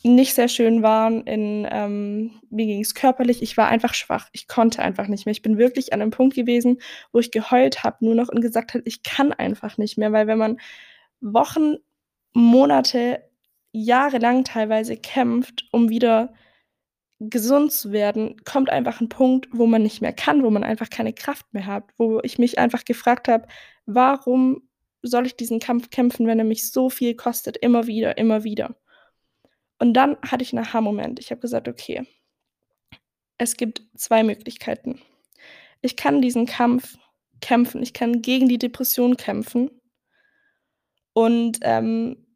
nicht 0.07 0.33
sehr 0.33 0.47
schön 0.47 0.83
waren. 0.83 1.23
In, 1.25 1.67
ähm, 1.69 2.39
mir 2.49 2.65
ging 2.65 2.81
es 2.81 2.95
körperlich. 2.95 3.41
Ich 3.41 3.57
war 3.57 3.67
einfach 3.67 3.93
schwach. 3.93 4.29
Ich 4.31 4.47
konnte 4.47 4.81
einfach 4.81 5.07
nicht 5.07 5.25
mehr. 5.25 5.31
Ich 5.31 5.41
bin 5.41 5.57
wirklich 5.57 5.93
an 5.93 6.01
einem 6.01 6.11
Punkt 6.11 6.35
gewesen, 6.35 6.79
wo 7.11 7.19
ich 7.19 7.31
geheult 7.31 7.83
habe, 7.83 8.03
nur 8.05 8.15
noch 8.15 8.29
und 8.29 8.41
gesagt 8.41 8.73
habe, 8.73 8.83
ich 8.85 9.03
kann 9.03 9.33
einfach 9.33 9.77
nicht 9.77 9.97
mehr. 9.97 10.11
Weil 10.11 10.27
wenn 10.27 10.37
man 10.37 10.59
Wochen, 11.21 11.75
Monate, 12.33 13.23
jahrelang 13.71 14.43
teilweise 14.43 14.97
kämpft, 14.97 15.67
um 15.71 15.89
wieder 15.89 16.33
gesund 17.19 17.71
zu 17.71 17.91
werden, 17.91 18.35
kommt 18.45 18.69
einfach 18.69 19.01
ein 19.01 19.09
Punkt, 19.09 19.47
wo 19.51 19.65
man 19.65 19.81
nicht 19.81 20.01
mehr 20.01 20.13
kann, 20.13 20.43
wo 20.43 20.49
man 20.49 20.63
einfach 20.63 20.89
keine 20.89 21.13
Kraft 21.13 21.45
mehr 21.53 21.65
hat, 21.65 21.85
wo 21.97 22.19
ich 22.23 22.37
mich 22.37 22.59
einfach 22.59 22.85
gefragt 22.85 23.27
habe, 23.27 23.47
warum 23.85 24.61
soll 25.01 25.25
ich 25.25 25.35
diesen 25.35 25.59
Kampf 25.59 25.89
kämpfen, 25.89 26.27
wenn 26.27 26.39
er 26.39 26.45
mich 26.45 26.71
so 26.71 26.89
viel 26.89 27.15
kostet, 27.15 27.57
immer 27.57 27.87
wieder, 27.87 28.17
immer 28.17 28.43
wieder. 28.43 28.75
Und 29.79 29.93
dann 29.93 30.17
hatte 30.21 30.43
ich 30.43 30.53
einen 30.53 30.65
Aha-Moment. 30.65 31.19
Ich 31.19 31.31
habe 31.31 31.41
gesagt, 31.41 31.67
okay, 31.67 32.07
es 33.37 33.57
gibt 33.57 33.83
zwei 33.95 34.23
Möglichkeiten. 34.23 35.01
Ich 35.81 35.95
kann 35.95 36.21
diesen 36.21 36.45
Kampf 36.45 36.97
kämpfen, 37.39 37.83
ich 37.83 37.93
kann 37.93 38.21
gegen 38.23 38.47
die 38.49 38.57
Depression 38.57 39.15
kämpfen 39.15 39.69
und 41.13 41.59
ähm, 41.61 42.27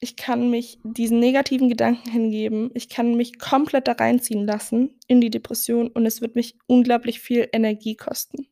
ich 0.00 0.16
kann 0.16 0.50
mich 0.50 0.78
diesen 0.82 1.20
negativen 1.20 1.68
Gedanken 1.68 2.10
hingeben. 2.10 2.70
Ich 2.72 2.88
kann 2.88 3.14
mich 3.16 3.38
komplett 3.38 3.86
da 3.86 3.92
reinziehen 3.92 4.46
lassen 4.46 4.98
in 5.06 5.20
die 5.20 5.28
Depression 5.28 5.88
und 5.88 6.06
es 6.06 6.22
wird 6.22 6.36
mich 6.36 6.56
unglaublich 6.66 7.20
viel 7.20 7.48
Energie 7.52 7.96
kosten. 7.96 8.48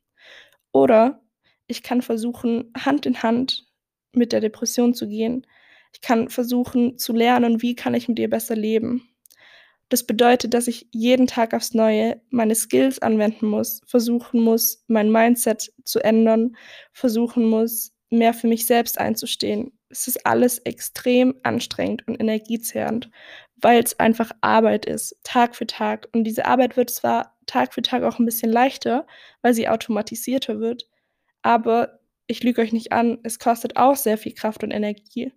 Oder 0.73 1.23
ich 1.67 1.83
kann 1.83 2.03
versuchen, 2.03 2.71
Hand 2.77 3.07
in 3.07 3.23
Hand 3.23 3.67
mit 4.13 4.33
der 4.33 4.41
Depression 4.41 4.93
zu 4.93 5.09
gehen. 5.09 5.47
Ich 5.93 6.01
kann 6.01 6.29
versuchen 6.29 6.99
zu 6.99 7.13
lernen, 7.13 7.63
wie 7.63 7.75
kann 7.75 7.95
ich 7.95 8.09
mit 8.09 8.19
ihr 8.19 8.31
besser 8.31 8.57
leben. 8.57 9.09
Das 9.89 10.05
bedeutet, 10.05 10.53
dass 10.53 10.69
ich 10.69 10.87
jeden 10.91 11.27
Tag 11.27 11.55
aufs 11.55 11.73
Neue 11.73 12.21
meine 12.31 12.55
Skills 12.55 13.01
anwenden 13.01 13.47
muss, 13.47 13.81
versuchen 13.87 14.41
muss, 14.41 14.85
mein 14.87 15.11
Mindset 15.11 15.73
zu 15.85 16.01
ändern, 16.01 16.57
versuchen 16.93 17.49
muss, 17.49 17.93
mehr 18.11 18.35
für 18.35 18.49
mich 18.49 18.67
selbst 18.67 18.99
einzustehen, 18.99 19.73
es 19.91 20.07
ist 20.07 20.27
alles 20.27 20.59
extrem 20.61 21.35
anstrengend 21.43 22.07
und 22.07 22.21
energiezehrend, 22.21 23.11
weil 23.57 23.83
es 23.83 23.99
einfach 23.99 24.33
Arbeit 24.41 24.87
ist, 24.87 25.17
Tag 25.25 25.57
für 25.57 25.67
Tag. 25.67 26.09
Und 26.13 26.25
diese 26.25 26.47
Arbeit 26.47 26.77
wird 26.77 26.91
zwar 26.91 27.37
Tag 27.47 27.75
für 27.75 27.83
Tag 27.83 28.03
auch 28.03 28.19
ein 28.19 28.27
bisschen 28.27 28.53
leichter, 28.53 29.07
weil 29.43 29.55
sie 29.55 29.69
automatisierter 29.69 30.61
wird, 30.61 30.89
aber 31.43 32.01
ich 32.27 32.43
lüge 32.43 32.61
euch 32.61 32.73
nicht 32.73 32.93
an, 32.93 33.19
es 33.23 33.39
kostet 33.39 33.77
auch 33.77 33.97
sehr 33.97 34.19
viel 34.19 34.35
Kraft 34.35 34.63
und 34.63 34.71
Energie. 34.71 35.33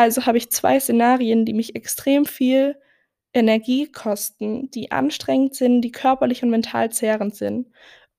Also 0.00 0.24
habe 0.24 0.38
ich 0.38 0.50
zwei 0.50 0.80
Szenarien, 0.80 1.44
die 1.44 1.52
mich 1.52 1.76
extrem 1.76 2.24
viel 2.24 2.76
Energie 3.34 3.86
kosten, 3.86 4.70
die 4.70 4.90
anstrengend 4.92 5.54
sind, 5.54 5.82
die 5.82 5.92
körperlich 5.92 6.42
und 6.42 6.48
mental 6.48 6.90
zehrend 6.90 7.36
sind. 7.36 7.68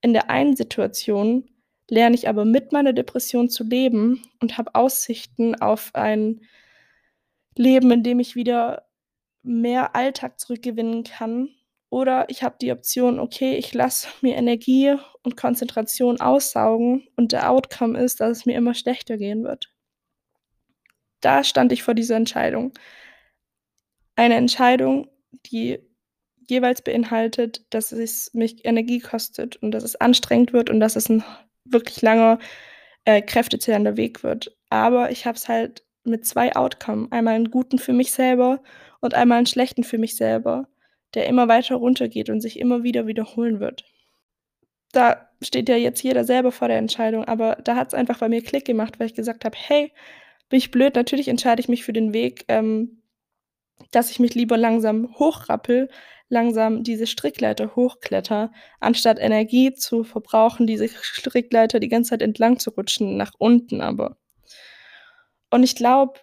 In 0.02 0.14
der 0.14 0.30
einen 0.30 0.56
Situation 0.56 1.50
lerne 1.90 2.14
ich 2.14 2.30
aber 2.30 2.46
mit 2.46 2.72
meiner 2.72 2.94
Depression 2.94 3.50
zu 3.50 3.64
leben 3.64 4.22
und 4.40 4.60
habe 4.60 4.76
Aussichten 4.76 5.56
auf 5.56 5.90
ein 5.96 6.42
Leben, 7.58 7.90
in 7.90 8.04
dem 8.04 8.20
ich 8.20 8.36
wieder 8.36 8.86
mehr 9.42 9.96
Alltag 9.96 10.40
zurückgewinnen 10.40 11.04
kann. 11.04 11.50
Oder 11.90 12.30
ich 12.30 12.44
habe 12.44 12.58
die 12.62 12.72
Option, 12.72 13.20
okay, 13.20 13.56
ich 13.56 13.74
lasse 13.74 14.08
mir 14.22 14.36
Energie 14.36 14.94
und 15.24 15.36
Konzentration 15.36 16.22
aussaugen 16.22 17.08
und 17.16 17.32
der 17.32 17.50
Outcome 17.50 18.00
ist, 18.00 18.20
dass 18.20 18.38
es 18.38 18.46
mir 18.46 18.56
immer 18.56 18.76
schlechter 18.76 19.18
gehen 19.18 19.44
wird. 19.44 19.71
Da 21.24 21.44
stand 21.44 21.72
ich 21.72 21.84
vor 21.84 21.94
dieser 21.94 22.16
Entscheidung. 22.16 22.74
Eine 24.18 24.36
Entscheidung, 24.36 25.08
die 25.48 25.80
jeweils 26.50 26.82
beinhaltet, 26.82 27.66
dass 27.70 27.92
es 27.92 28.34
mich 28.34 28.66
Energie 28.66 29.00
kostet 29.00 29.56
und 29.58 29.72
dass 29.72 29.84
es 29.84 29.96
anstrengend 29.96 30.54
wird 30.54 30.70
und 30.70 30.80
dass 30.80 30.96
es 30.96 31.10
'n 31.10 31.24
wirklich 31.66 32.02
langer, 32.02 32.40
äh, 33.06 33.22
kräftezehrender 33.22 33.96
Weg 33.98 34.24
wird. 34.24 34.56
Aber 34.70 35.12
ich 35.12 35.26
habe 35.26 35.38
es 35.38 35.48
halt 35.48 35.84
mit 36.04 36.26
2 36.26 36.56
Outcome, 36.56 37.08
einmal 37.12 37.36
'n 37.36 37.52
guten 37.52 37.80
für 37.80 37.94
mich 37.94 38.12
selber 38.12 38.62
und 39.02 39.14
einmal 39.14 39.40
'n 39.40 39.46
schlechten 39.46 39.84
für 39.84 39.98
mich 39.98 40.16
selber, 40.18 40.68
der 41.14 41.28
immer 41.28 41.48
weiter 41.48 41.76
runtergeht 41.76 42.30
und 42.30 42.42
sich 42.42 42.60
immer 42.60 42.84
wieder 42.84 43.08
wiederholen 43.08 43.60
wird. 43.60 43.86
Da 44.94 45.30
steht 45.42 45.70
ja 45.70 45.76
jetzt 45.78 46.04
jeder 46.04 46.24
selber 46.26 46.52
vor 46.52 46.68
der 46.68 46.78
Entscheidung, 46.78 47.24
aber 47.26 47.58
da 47.64 47.76
hat's 47.76 47.94
einfach 47.94 48.20
bei 48.20 48.30
mir 48.30 48.42
Klick 48.44 48.66
gemacht, 48.66 49.00
weil 49.00 49.08
ich 49.08 49.14
gesagt 49.16 49.46
habe: 49.46 49.58
„Hey, 49.58 49.92
bin 50.52 50.60
ich 50.60 50.72
blöd? 50.72 50.96
Natürlich 50.96 51.30
entscheide 51.30 51.62
ich 51.62 51.70
mich 51.70 51.84
für 51.86 51.94
den 51.94 52.14
Weg, 52.14 52.46
ähm, 52.50 53.02
dass 53.92 54.12
ich 54.12 54.20
mich 54.20 54.36
lieber 54.36 54.58
langsam 54.58 55.16
hochrappele, 55.20 55.90
langsam 56.30 56.84
diese 56.84 57.08
Strickleiter 57.08 57.76
hochkletter, 57.76 58.52
anstatt 58.82 59.20
Energie 59.20 59.74
zu 59.74 60.04
verbrauchen, 60.06 60.68
diese 60.68 60.90
Strickleiter 60.90 61.80
die 61.80 61.90
ganze 61.90 62.12
Zeit 62.12 62.22
entlang 62.24 62.60
zu 62.60 62.72
rutschen, 62.72 63.18
nach 63.18 63.34
unten 63.40 63.82
aber.“ 63.82 64.18
Und 65.54 65.64
ich 65.64 65.76
glaube, 65.76 66.14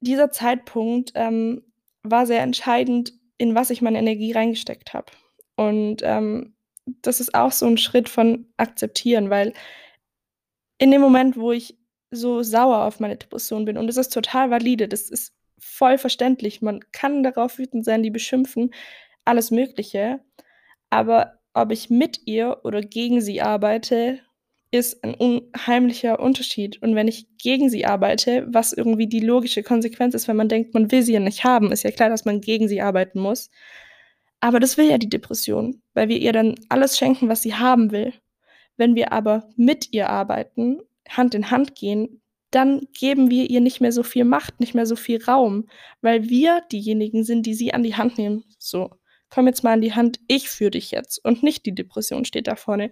dieser 0.00 0.30
Zeitpunkt, 0.30 1.12
ähm, 1.16 1.62
war 2.02 2.26
sehr 2.26 2.42
entscheidend, 2.42 3.12
in 3.38 3.54
was 3.54 3.70
ich 3.70 3.82
meine 3.82 3.98
Energie 3.98 4.32
reingesteckt 4.32 4.94
habe. 4.94 5.12
Und, 5.56 5.98
ähm, 6.02 6.54
das 7.02 7.20
ist 7.20 7.34
auch 7.34 7.52
so 7.52 7.66
'n 7.66 7.78
Schritt 7.78 8.08
von 8.08 8.46
akzeptieren, 8.56 9.30
weil 9.30 9.52
in 10.78 10.90
dem 10.90 11.02
Moment, 11.02 11.36
wo 11.36 11.52
ich 11.52 11.76
so 12.10 12.42
sauer 12.42 12.84
auf 12.84 13.00
meine 13.00 13.16
Depression 13.16 13.64
bin 13.64 13.78
und 13.78 13.86
das 13.86 13.96
ist 13.96 14.12
total 14.12 14.50
valide, 14.50 14.88
das 14.88 15.10
ist 15.10 15.34
voll 15.58 15.98
verständlich. 15.98 16.62
Man 16.62 16.80
kann 16.92 17.22
darauf 17.22 17.58
wütend 17.58 17.84
sein, 17.84 18.02
die 18.02 18.10
beschimpfen, 18.10 18.72
alles 19.24 19.50
Mögliche. 19.50 20.20
Aber 20.90 21.34
ob 21.54 21.72
ich 21.72 21.90
mit 21.90 22.20
ihr 22.26 22.58
oder 22.64 22.80
gegen 22.82 23.20
sie 23.20 23.40
arbeite, 23.42 24.20
ist 24.72 25.02
'n 25.04 25.14
unheimlicher 25.14 26.20
Unterschied. 26.20 26.80
Und 26.82 26.94
wenn 26.94 27.08
ich 27.08 27.26
gegen 27.38 27.70
sie 27.70 27.86
arbeite, 27.86 28.46
was 28.50 28.72
irgendwie 28.72 29.06
die 29.08 29.20
logische 29.20 29.62
Konsequenz 29.64 30.14
ist, 30.14 30.28
wenn 30.28 30.36
man 30.36 30.48
denkt, 30.48 30.74
man 30.74 30.90
will 30.92 31.02
sie 31.02 31.14
ja 31.14 31.20
nicht 31.20 31.44
haben, 31.44 31.72
ist 31.72 31.82
ja 31.84 31.90
klar, 31.92 32.08
dass 32.10 32.24
man 32.24 32.40
gegen 32.40 32.68
sie 32.68 32.80
arbeiten 32.82 33.20
muss. 33.20 33.50
Aber 34.40 34.60
das 34.60 34.76
will 34.78 34.88
ja 34.90 34.98
die 34.98 35.08
Depression, 35.10 35.82
weil 35.94 36.08
wir 36.08 36.18
ihr 36.18 36.32
dann 36.32 36.54
alles 36.68 36.98
schenken, 36.98 37.28
was 37.28 37.42
sie 37.42 37.54
haben 37.54 37.90
will. 37.92 38.12
Wenn 38.76 38.94
wir 38.96 39.12
aber 39.12 39.48
mit 39.56 39.92
ihr 39.92 40.08
arbeiten, 40.10 40.80
Hand 41.08 41.34
in 41.34 41.50
Hand 41.50 41.74
gehen, 41.74 42.20
dann 42.50 42.82
geben 42.98 43.30
wir 43.30 43.48
ihr 43.48 43.60
nicht 43.60 43.80
mehr 43.80 43.92
so 43.92 44.02
viel 44.02 44.24
Macht, 44.24 44.60
nicht 44.60 44.74
mehr 44.74 44.86
so 44.86 44.96
viel 44.96 45.22
Raum, 45.24 45.68
weil 46.00 46.28
wir 46.28 46.62
diejenigen 46.72 47.24
sind, 47.24 47.46
die 47.46 47.54
sie 47.54 47.72
an 47.74 47.82
die 47.82 47.94
Hand 47.96 48.18
nehmen. 48.18 48.44
So: 48.58 48.90
„Komm 49.28 49.46
jetzt 49.46 49.62
mal 49.64 49.72
an 49.74 49.80
die 49.82 49.94
Hand, 49.94 50.20
ich 50.28 50.48
führe 50.50 50.72
dich 50.72 50.90
jetzt 50.90 51.24
und 51.24 51.42
nicht 51.42 51.64
die 51.66 51.74
Depression 51.74 52.24
steht 52.24 52.48
da 52.48 52.56
vorne.“ 52.56 52.90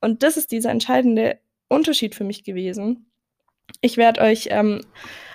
Und 0.00 0.22
das 0.22 0.36
ist 0.36 0.52
dieser 0.52 0.70
entscheidende 0.70 1.38
Unterschied 1.68 2.14
für 2.14 2.24
mich 2.24 2.44
gewesen. 2.44 3.10
Ich 3.82 3.96
werde 3.96 4.20
euch, 4.22 4.48
ähm, 4.50 4.82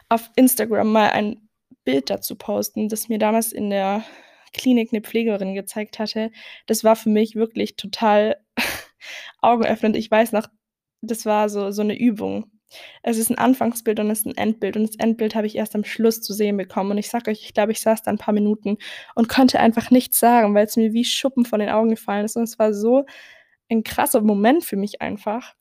auf 0.10 0.30
Instagram 0.36 0.92
mal 0.92 1.10
ein 1.12 1.50
Bild 1.86 2.10
dazu 2.10 2.36
posten, 2.38 2.90
das 2.90 3.10
mir 3.10 3.20
damals 3.20 3.52
in 3.54 3.70
der 3.70 4.04
Klinik 4.54 4.94
'ne 4.94 5.02
Pflegerin 5.02 5.56
gezeigt 5.56 6.00
hatte. 6.00 6.32
Das 6.68 6.84
war 6.84 6.96
für 6.96 7.10
mich 7.10 7.36
wirklich 7.36 7.76
total 7.76 8.38
augenöffnend. 9.42 9.96
Ich 9.98 10.10
weiß 10.12 10.32
noch, 10.34 10.48
das 11.04 11.26
war 11.28 11.50
so 11.50 11.72
so 11.72 11.84
'ne 11.84 11.98
Übung. 12.00 12.46
Es 13.04 13.18
ist 13.20 13.32
'n 13.32 13.38
Anfangsbild 13.40 14.00
und 14.02 14.12
es 14.12 14.20
ist 14.22 14.28
'n 14.28 14.38
Endbild 14.38 14.78
und 14.78 14.84
das 14.90 14.98
Endbild 14.98 15.36
habe 15.36 15.48
ich 15.48 15.56
erst 15.58 15.76
am 15.76 15.86
Schluss 15.86 16.22
zu 16.22 16.34
sehen 16.34 16.58
bekommen. 16.58 16.92
Und 16.92 17.00
ich 17.00 17.10
sage 17.10 17.32
euch, 17.32 17.44
ich 17.44 17.54
glaube, 17.56 17.72
ich 17.74 17.82
saß 17.82 18.04
da 18.04 18.12
'n 18.12 18.18
paar 18.20 18.34
Minuten 18.36 18.78
und 19.16 19.30
konnte 19.30 19.60
einfach 19.62 19.92
nichts 19.92 20.20
sagen, 20.20 20.56
weil's 20.56 20.78
mir 20.78 20.94
wie 20.94 21.06
Schuppen 21.06 21.46
von 21.46 21.60
den 21.62 21.70
Augen 21.70 21.90
gefallen 21.92 22.26
ist. 22.26 22.38
Und 22.38 22.44
es 22.44 22.60
war 22.60 22.74
so 22.74 23.06
ein 23.72 23.84
krasser 23.84 24.22
Moment 24.22 24.66
für 24.66 24.78
mich 24.78 25.02
einfach. 25.02 25.56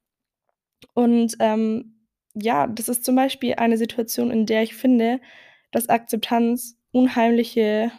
Und, 0.96 1.34
ähm, 1.40 1.96
ja, 2.34 2.66
das 2.66 2.88
ist 2.88 3.04
zum 3.04 3.16
Beispiel 3.16 3.54
eine 3.56 3.78
Situation, 3.78 4.30
in 4.30 4.46
der 4.46 4.62
ich 4.62 4.74
finde, 4.74 5.20
dass 5.72 5.88
Akzeptanz 5.88 6.76
unheimliche 6.92 7.92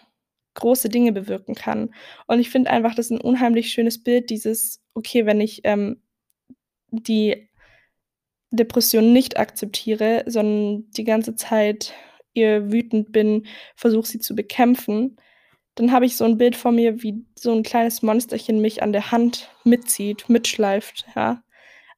große 0.56 0.90
Dinge 0.90 1.12
bewirken 1.14 1.56
kann. 1.56 1.94
Und 2.28 2.40
ich 2.40 2.50
finde 2.52 2.72
einfach, 2.72 2.96
das 2.96 3.08
ist 3.08 3.12
'n 3.14 3.22
unheimlich 3.22 3.72
schönes 3.74 4.04
Bild, 4.04 4.30
dieses: 4.30 4.82
„Okay, 4.96 5.26
wenn 5.26 5.42
ich, 5.42 5.62
ähm, 5.66 6.02
die 6.94 7.50
Depression 8.52 9.14
nicht 9.14 9.38
akzeptiere, 9.40 10.24
sondern 10.28 10.90
die 10.92 11.04
ganze 11.04 11.36
Zeit 11.36 11.94
ihr 12.34 12.72
wütend 12.72 13.12
bin, 13.12 13.48
versuche 13.76 14.08
sie 14.08 14.20
zu 14.20 14.36
bekämpfen“, 14.36 15.18
dann 15.76 15.92
habe 15.92 16.06
ich 16.06 16.18
so 16.18 16.26
'n 16.26 16.38
Bild 16.38 16.56
vor 16.56 16.72
mir, 16.72 17.02
wie 17.04 17.26
so 17.36 17.52
'n 17.52 17.64
kleines 17.64 18.04
Monsterchen 18.04 18.62
mich 18.62 18.84
an 18.84 18.94
der 18.94 19.12
Hand 19.12 19.50
mitzieht, 19.64 20.30
mitschleift, 20.30 21.06
ja? 21.16 21.44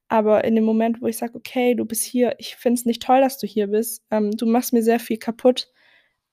Aber 0.08 0.44
in 0.44 0.54
dem 0.56 0.64
Moment, 0.64 1.02
wo 1.02 1.06
ich 1.08 1.18
sage: 1.18 1.36
„Okay, 1.36 1.74
du 1.74 1.84
bist 1.86 2.04
hier, 2.04 2.36
ich 2.38 2.56
finde 2.56 2.80
es 2.80 2.86
nicht 2.86 3.02
toll, 3.02 3.20
dass 3.22 3.38
du 3.38 3.46
hier 3.48 3.68
bist. 3.68 4.02
Ähm, 4.12 4.32
du 4.32 4.46
machst 4.46 4.72
mir 4.74 4.82
sehr 4.82 5.00
viel 5.00 5.18
kaputt, 5.18 5.68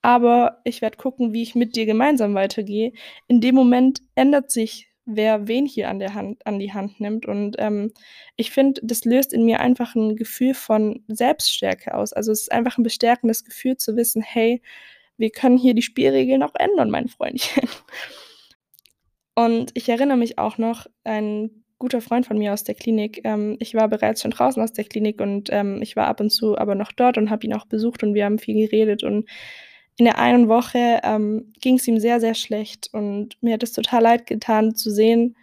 aber 0.04 0.62
ich 0.66 0.82
werde 0.84 0.98
gucken, 0.98 1.34
wie 1.34 1.44
ich 1.44 1.56
mit 1.56 1.76
dir 1.78 1.86
gemeinsam 1.88 2.36
weitergehe.“ 2.36 2.94
In 3.28 3.42
dem 3.42 3.56
Moment 3.56 4.02
ändert 4.16 4.52
sich, 4.52 4.90
wer 5.06 5.48
wen 5.48 5.66
hier 5.66 5.90
an 5.90 6.00
der 6.00 6.14
Hand 6.16 6.46
an 6.48 6.60
die 6.60 6.74
Hand 6.74 7.00
nimmt. 7.00 7.26
Und, 7.28 7.56
ähm, 7.60 7.92
ich 8.38 8.52
finde, 8.52 8.82
das 8.84 9.06
löst 9.06 9.34
in 9.34 9.46
mir 9.46 9.60
einfach 9.62 9.96
'n 9.96 10.16
Gefühl 10.16 10.54
von 10.56 11.04
Selbststärke 11.08 11.94
aus. 11.96 12.14
Also, 12.14 12.32
es 12.32 12.44
ist 12.44 12.52
einfach 12.52 12.78
'n 12.78 12.84
bestärkendes 12.84 13.44
Gefühl 13.46 13.78
zu 13.78 13.96
wissen: 13.98 14.22
„Hey, 14.24 14.62
wir 15.18 15.32
können 15.32 15.58
hier 15.58 15.74
die 15.76 15.82
Spielregeln 15.84 16.44
auch 16.44 16.56
ändern, 16.56 16.90
mein 16.92 17.08
Freundchen.“ 17.10 17.70
Und 19.38 19.72
ich 19.74 19.90
erinnere 19.90 20.18
mich 20.18 20.38
auch 20.38 20.58
noch, 20.58 20.86
ein 21.04 21.50
guter 21.80 22.02
Freund 22.02 22.26
von 22.26 22.38
mir 22.38 22.54
aus 22.54 22.64
der 22.64 22.76
Klinik 22.76 23.22
ähm, 23.26 23.58
ich 23.60 23.74
war 23.76 23.90
bereits 23.90 24.22
schon 24.22 24.32
draußen 24.32 24.62
aus 24.64 24.72
der 24.72 24.86
Klinik 24.86 25.20
und, 25.20 25.50
ähm, 25.52 25.82
ich 25.82 25.96
war 25.98 26.08
ab 26.08 26.22
und 26.22 26.30
zu 26.30 26.58
aber 26.58 26.76
noch 26.76 26.94
dort 26.94 27.18
und 27.18 27.30
habe 27.30 27.46
ihn 27.46 27.54
auch 27.54 27.66
besucht 27.66 28.04
und 28.04 28.14
wir 28.14 28.24
haben 28.26 28.40
viel 28.40 28.56
geredet. 28.56 29.04
Und 29.04 29.28
in 29.98 30.06
der 30.06 30.20
einen 30.20 30.50
Woche, 30.50 31.00
ähm, 31.04 31.54
ging's 31.62 31.88
ihm 31.88 32.00
sehr, 32.00 32.20
sehr 32.20 32.36
schlecht 32.36 32.90
und 32.94 33.38
mir 33.42 33.54
hat 33.56 33.64
es 33.64 33.74
total 33.74 34.04
leid 34.04 34.28
getan 34.28 34.76
zu 34.76 34.92
sehen, 34.92 35.36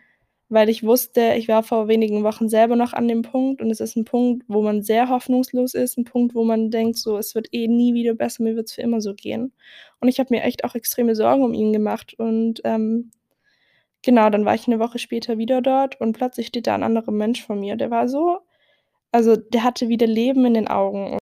weil 0.50 0.68
ich 0.70 0.82
wusste, 0.84 1.34
ich 1.36 1.48
war 1.48 1.62
vor 1.62 1.88
wenigen 1.88 2.24
Wochen 2.24 2.48
selber 2.48 2.76
noch 2.76 2.92
an 2.94 3.08
dem 3.08 3.22
Punkt 3.22 3.62
und 3.62 3.70
es 3.70 3.80
ist 3.80 3.96
'n 3.96 4.04
Punkt, 4.06 4.44
wo 4.48 4.62
man 4.62 4.82
sehr 4.82 5.08
hoffnungslos 5.10 5.74
ist, 5.74 5.98
'n 5.98 6.04
Punkt, 6.04 6.34
wo 6.34 6.44
man 6.44 6.70
denkt 6.70 6.98
so: 6.98 7.16
„Es 7.18 7.34
wird 7.36 7.48
eh 7.52 7.68
nie 7.68 7.94
wieder 7.94 8.14
besser, 8.14 8.42
mir 8.44 8.56
wird's 8.56 8.72
für 8.74 8.82
immer 8.82 9.00
so 9.00 9.14
gehen.“ 9.14 9.52
Und 10.00 10.08
ich 10.08 10.18
habe 10.20 10.34
mir 10.34 10.42
echt 10.44 10.64
auch 10.64 10.74
extreme 10.76 11.14
Sorgen 11.16 11.44
um 11.44 11.54
ihn 11.54 11.72
gemacht 11.72 12.14
und, 12.18 12.60
ähm, 12.64 13.10
genau, 14.02 14.30
dann 14.30 14.44
war 14.46 14.54
ich 14.56 14.68
'ne 14.68 14.78
Woche 14.80 14.98
später 15.00 15.38
wieder 15.38 15.62
dort 15.62 16.00
und 16.00 16.12
plötzlich 16.14 16.48
steht 16.48 16.66
da 16.68 16.74
'n 16.76 16.84
anderer 16.84 17.12
Mensch 17.12 17.44
vor 17.46 17.56
mir. 17.56 17.76
Der 17.76 17.90
war 17.92 18.08
so 18.08 18.40
also, 19.12 19.36
der 19.36 19.64
hatte 19.64 19.88
wieder 19.90 20.06
Leben 20.08 20.44
in 20.46 20.54
den 20.54 20.68
Augen. 20.68 21.18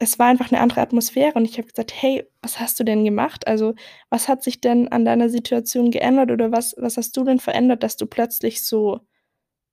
Es 0.00 0.18
war 0.18 0.26
einfach 0.26 0.50
'ne 0.50 0.60
andere 0.60 0.80
Atmosphäre 0.82 1.32
und 1.34 1.44
ich 1.46 1.56
habe 1.56 1.68
gesagt: 1.68 1.92
„Hey, 2.02 2.24
was 2.42 2.60
hast 2.60 2.78
du 2.78 2.84
denn 2.84 3.04
gemacht? 3.04 3.46
Also, 3.46 3.74
was 4.10 4.28
hat 4.28 4.42
sich 4.42 4.60
denn 4.60 4.88
an 4.88 5.04
deiner 5.06 5.30
Situation 5.30 5.90
geändert 5.90 6.30
oder 6.30 6.52
was 6.52 6.74
was 6.78 6.96
hast 6.98 7.16
du 7.16 7.24
denn 7.24 7.38
verändert, 7.38 7.82
dass 7.82 7.96
du 7.96 8.06
plötzlich 8.06 8.64
so 8.64 9.00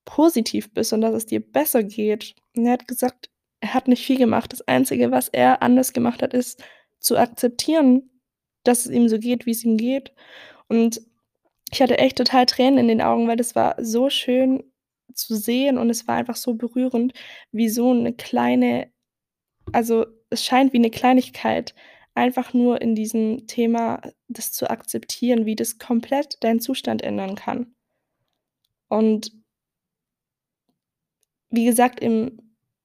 positiv 0.05 0.73
bist 0.73 0.93
und 0.93 1.01
dass 1.01 1.13
es 1.15 1.25
dir 1.27 1.41
besser 1.41 1.83
geht?“ 1.83 2.35
Und 2.55 2.65
er 2.67 2.73
hat 2.73 2.87
gesagt, 2.87 3.29
er 3.61 3.73
hat 3.75 3.87
nicht 3.89 4.05
viel 4.05 4.17
gemacht. 4.19 4.53
Das 4.53 4.67
Einzige, 4.67 5.11
was 5.11 5.29
er 5.29 5.63
anders 5.63 5.93
gemacht 5.93 6.21
hat, 6.23 6.33
ist 6.33 6.63
zu 6.99 7.17
akzeptieren, 7.17 8.09
dass 8.63 8.85
es 8.85 8.91
ihm 8.91 9.09
so 9.09 9.19
geht, 9.19 9.45
wie's 9.47 9.63
ihm 9.65 9.77
geht. 9.77 10.13
Und 10.69 11.01
ich 11.71 11.81
hatte 11.83 11.99
echt 11.99 12.17
total 12.19 12.45
Tränen 12.47 12.79
in 12.79 12.89
den 12.89 13.01
Augen, 13.03 13.27
weil 13.29 13.37
das 13.37 13.55
war 13.55 13.75
so 13.83 14.09
schön 14.11 14.63
zu 15.15 15.35
sehen 15.35 15.77
und 15.79 15.89
es 15.91 16.07
war 16.07 16.15
einfach 16.17 16.37
so 16.37 16.55
berührend, 16.55 17.13
wie 17.53 17.69
so 17.69 17.93
'ne 17.95 18.13
kleine 18.13 18.92
also, 19.71 20.05
es 20.29 20.43
scheint 20.45 20.73
wie 20.73 20.79
'ne 20.79 20.89
Kleinigkeit, 20.91 21.73
einfach 22.15 22.53
nur 22.53 22.81
in 22.81 22.95
diesem 22.95 23.47
Thema 23.47 24.01
das 24.27 24.51
zu 24.51 24.69
akzeptieren, 24.69 25.45
wie 25.45 25.55
das 25.55 25.77
komplett 25.79 26.43
deinen 26.43 26.59
Zustand 26.59 27.01
ändern 27.01 27.35
kann. 27.35 27.73
Und 28.91 29.31
wie 31.51 31.65
gesagt, 31.65 31.99
im 31.99 32.39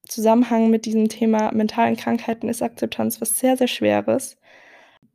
Zusammenhang 0.07 0.69
mit 0.69 0.85
diesem 0.85 1.09
Thema 1.09 1.51
mentalen 1.53 1.95
Krankheiten 1.95 2.49
ist 2.49 2.61
Akzeptanz 2.61 3.21
was 3.21 3.37
sehr, 3.39 3.57
sehr 3.57 3.67
Schweres. 3.67 4.37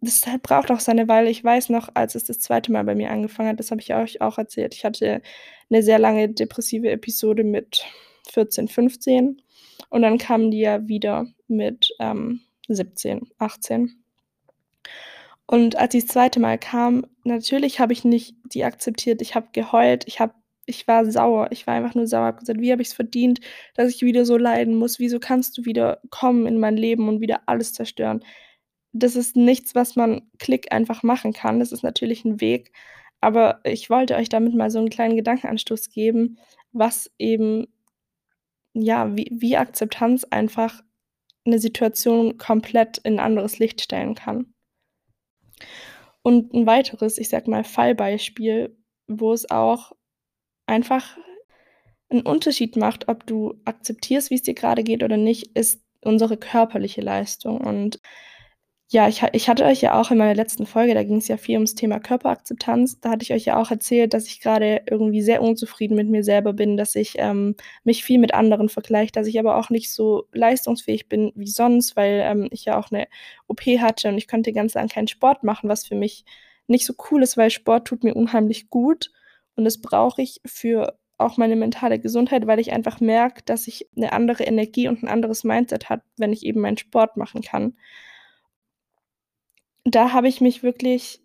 Deshalb 0.00 0.42
braucht 0.44 0.71
auch 0.73 0.80
seine 0.80 1.09
Weile. 1.09 1.30
Ich 1.30 1.44
weiß 1.44 1.71
noch, 1.71 1.90
als 1.94 2.14
es 2.16 2.25
das 2.25 2.40
2. 2.40 2.73
Mal 2.73 2.85
bei 2.85 2.94
mir 2.97 3.11
angefangen 3.11 3.50
hat, 3.50 3.61
das 3.61 3.71
habe 3.73 3.80
ich 3.83 3.94
euch 3.94 4.21
auch 4.23 4.38
erzählt. 4.38 4.75
Ich 4.75 4.85
hatte 4.85 5.23
'ne 5.71 5.83
sehr 5.83 5.99
lange 6.00 6.28
depressive 6.30 6.90
Episode 6.90 7.44
mit 7.44 7.85
14, 8.30 8.68
15 8.68 9.42
und 9.90 10.02
dann 10.02 10.19
kamen 10.19 10.50
die 10.50 10.61
ja 10.61 10.88
wieder 10.88 11.26
mit, 11.49 11.90
ähm, 12.00 12.40
17, 12.69 13.28
18. 13.38 14.02
Und 15.49 15.76
als 15.76 15.93
die 15.93 16.00
das 16.00 16.09
2. 16.09 16.40
Mal 16.40 16.59
kam, 16.59 17.07
natürlich 17.25 17.78
habe 17.81 17.93
ich 17.93 18.04
nicht 18.04 18.37
die 18.52 18.64
akzeptiert. 18.64 19.21
Ich 19.23 19.35
habe 19.35 19.49
geheult. 19.52 20.04
Ich 20.07 20.21
habe 20.21 20.35
ich 20.66 20.88
war 20.88 21.04
sauer. 21.04 21.49
Ich 21.52 21.66
war 21.66 21.75
einfach 21.75 21.95
nur 21.95 22.07
sauer, 22.07 22.25
habe 22.26 22.38
gesagt: 22.38 22.61
„Wie 22.61 22.73
habe 22.73 22.81
ich's 22.81 22.95
verdient, 22.95 23.40
dass 23.75 23.90
ich 23.95 24.00
wieder 24.02 24.25
so 24.25 24.38
leiden 24.38 24.75
muss? 24.76 24.99
Wieso 24.99 25.21
kannst 25.21 25.59
du 25.59 25.64
wieder 25.66 26.00
kommen 26.11 26.47
in 26.47 26.59
mein 26.59 26.76
Leben 26.78 27.09
und 27.09 27.21
wieder 27.21 27.43
alles 27.47 27.75
zerstören?“ 27.75 28.25
Das 28.93 29.16
ist 29.16 29.37
nichts, 29.37 29.75
was 29.75 29.97
man 29.97 30.23
Klick 30.38 30.73
einfach 30.73 31.02
machen 31.02 31.33
kann. 31.35 31.61
Das 31.61 31.73
ist 31.73 31.83
natürlich 31.85 32.25
'n 32.25 32.40
Weg, 32.40 32.73
Aber 33.23 33.61
ich 33.64 33.90
wollte 33.90 34.16
euch 34.16 34.28
damit 34.31 34.54
mal 34.54 34.71
so 34.71 34.78
'n 34.81 34.90
kleinen 34.90 35.16
Gedankenanstoß 35.16 35.90
geben, 35.90 36.38
was 36.73 37.11
eben 37.19 37.66
ja, 38.75 39.16
wie 39.16 39.28
wie 39.33 39.57
Akzeptanz 39.57 40.25
einfach 40.25 40.83
'ne 41.47 41.59
Situation 41.61 42.38
komplett 42.38 42.99
in 42.99 43.14
'n 43.16 43.21
anderes 43.21 43.59
Licht 43.61 43.83
stellen 43.83 44.14
kann. 44.16 44.52
Und 46.26 46.54
'n 46.54 46.66
weiteres, 46.66 47.19
ich 47.19 47.28
sage 47.28 47.50
mal, 47.50 47.64
Fallbeispiel, 47.64 48.75
wo 49.07 49.35
es 49.35 49.50
auch 49.50 49.93
einfach 50.66 51.19
'n 52.11 52.23
Unterschied 52.23 52.76
macht, 52.76 53.09
ob 53.09 53.26
du 53.26 53.54
akzeptierst, 53.64 54.31
wie's 54.31 54.43
dir 54.43 54.54
grade 54.54 54.85
geht 54.85 55.02
oder 55.04 55.16
nicht, 55.19 55.57
ist 55.59 55.83
unsere 56.04 56.37
körperliche 56.38 57.02
Leistung. 57.02 57.61
Und 57.61 58.00
ja, 58.94 59.08
ich 59.08 59.22
ich 59.32 59.48
hatte 59.48 59.64
euch 59.64 59.80
ja 59.82 60.00
auch 60.00 60.12
in 60.12 60.18
meiner 60.18 60.36
letzten 60.36 60.66
Folge 60.66 60.94
da 60.94 61.02
ging's 61.02 61.26
ja 61.26 61.36
viel 61.36 61.56
ums 61.56 61.74
Thema 61.74 61.98
Körperakzeptanz. 61.98 63.00
Da 63.00 63.10
hatte 63.10 63.24
ich 63.24 63.32
euch 63.32 63.44
ja 63.44 63.56
auch 63.60 63.72
erzählt, 63.72 64.14
dass 64.14 64.28
ich 64.28 64.40
grade 64.40 64.82
irgendwie 64.88 65.20
sehr 65.20 65.42
unzufrieden 65.42 65.96
mit 65.96 66.08
mir 66.08 66.22
selber 66.22 66.52
bin, 66.52 66.76
dass 66.76 66.94
ich, 66.94 67.14
ähm, 67.18 67.56
mich 67.82 68.04
viel 68.04 68.20
mit 68.20 68.34
anderen 68.34 68.68
vergleiche, 68.68 69.10
dass 69.10 69.26
ich 69.26 69.38
aber 69.40 69.56
auch 69.56 69.68
nicht 69.68 69.92
so 69.92 70.28
leistungsfähig 70.32 71.08
bin 71.08 71.32
wie 71.34 71.48
sonst, 71.48 71.96
weil, 71.96 72.20
ähm, 72.24 72.48
ich 72.52 72.66
ja 72.66 72.78
auch 72.78 72.92
'ne 72.92 73.08
OP 73.48 73.62
hatte 73.80 74.08
und 74.08 74.16
ich 74.16 74.28
konnte 74.28 74.52
ganz 74.52 74.74
lang 74.74 74.86
keinen 74.88 75.08
Sport 75.08 75.42
machen, 75.42 75.68
was 75.68 75.84
für 75.86 75.96
mich 75.96 76.24
nicht 76.68 76.86
so 76.86 76.94
cool 77.10 77.24
ist, 77.24 77.36
weil 77.36 77.50
Sport 77.50 77.88
tut 77.88 78.04
mir 78.04 78.14
unheimlich 78.14 78.70
gut 78.70 79.10
und 79.56 79.64
das 79.64 79.80
brauche 79.80 80.22
ich 80.22 80.40
für 80.46 80.96
auch 81.18 81.36
meine 81.36 81.56
mentale 81.56 81.98
Gesundheit, 81.98 82.46
weil 82.46 82.60
ich 82.60 82.72
einfach 82.72 83.00
merke, 83.00 83.42
dass 83.44 83.66
ich 83.66 83.88
'ne 83.96 84.12
andere 84.12 84.44
Energie 84.44 84.86
und 84.86 85.02
'n 85.02 85.08
anderes 85.08 85.42
Mindset 85.42 85.90
habe, 85.90 86.02
wenn 86.16 86.32
ich 86.32 86.44
eben 86.46 86.60
meinen 86.60 86.78
Sport 86.78 87.16
machen 87.16 87.42
kann. 87.42 87.74
Da 89.87 90.12
habe 90.12 90.29
ich 90.29 90.41
mich 90.41 90.62
wirklich 90.62 91.21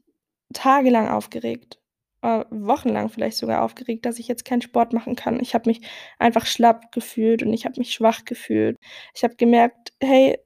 tagelang 0.54 1.08
aufgeregt, 1.08 1.80
äh, 2.22 2.44
wochenlang 2.50 3.08
vielleicht 3.10 3.38
sogar 3.38 3.64
aufgeregt, 3.64 4.06
dass 4.06 4.20
ich 4.20 4.28
jetzt 4.28 4.44
keinen 4.44 4.62
Sport 4.62 4.92
machen 4.92 5.16
kann. 5.16 5.40
Ich 5.40 5.54
habe 5.54 5.70
mich 5.70 5.82
einfach 6.20 6.46
schlapp 6.46 6.92
gefühlt 6.92 7.42
und 7.44 7.54
ich 7.54 7.64
habe 7.66 7.80
mich 7.80 7.94
schwach 7.94 8.26
gefühlt. 8.26 8.78
Ich 9.16 9.24
habe 9.24 9.36
gemerkt: 9.38 9.94
„Hey“, 10.02 10.40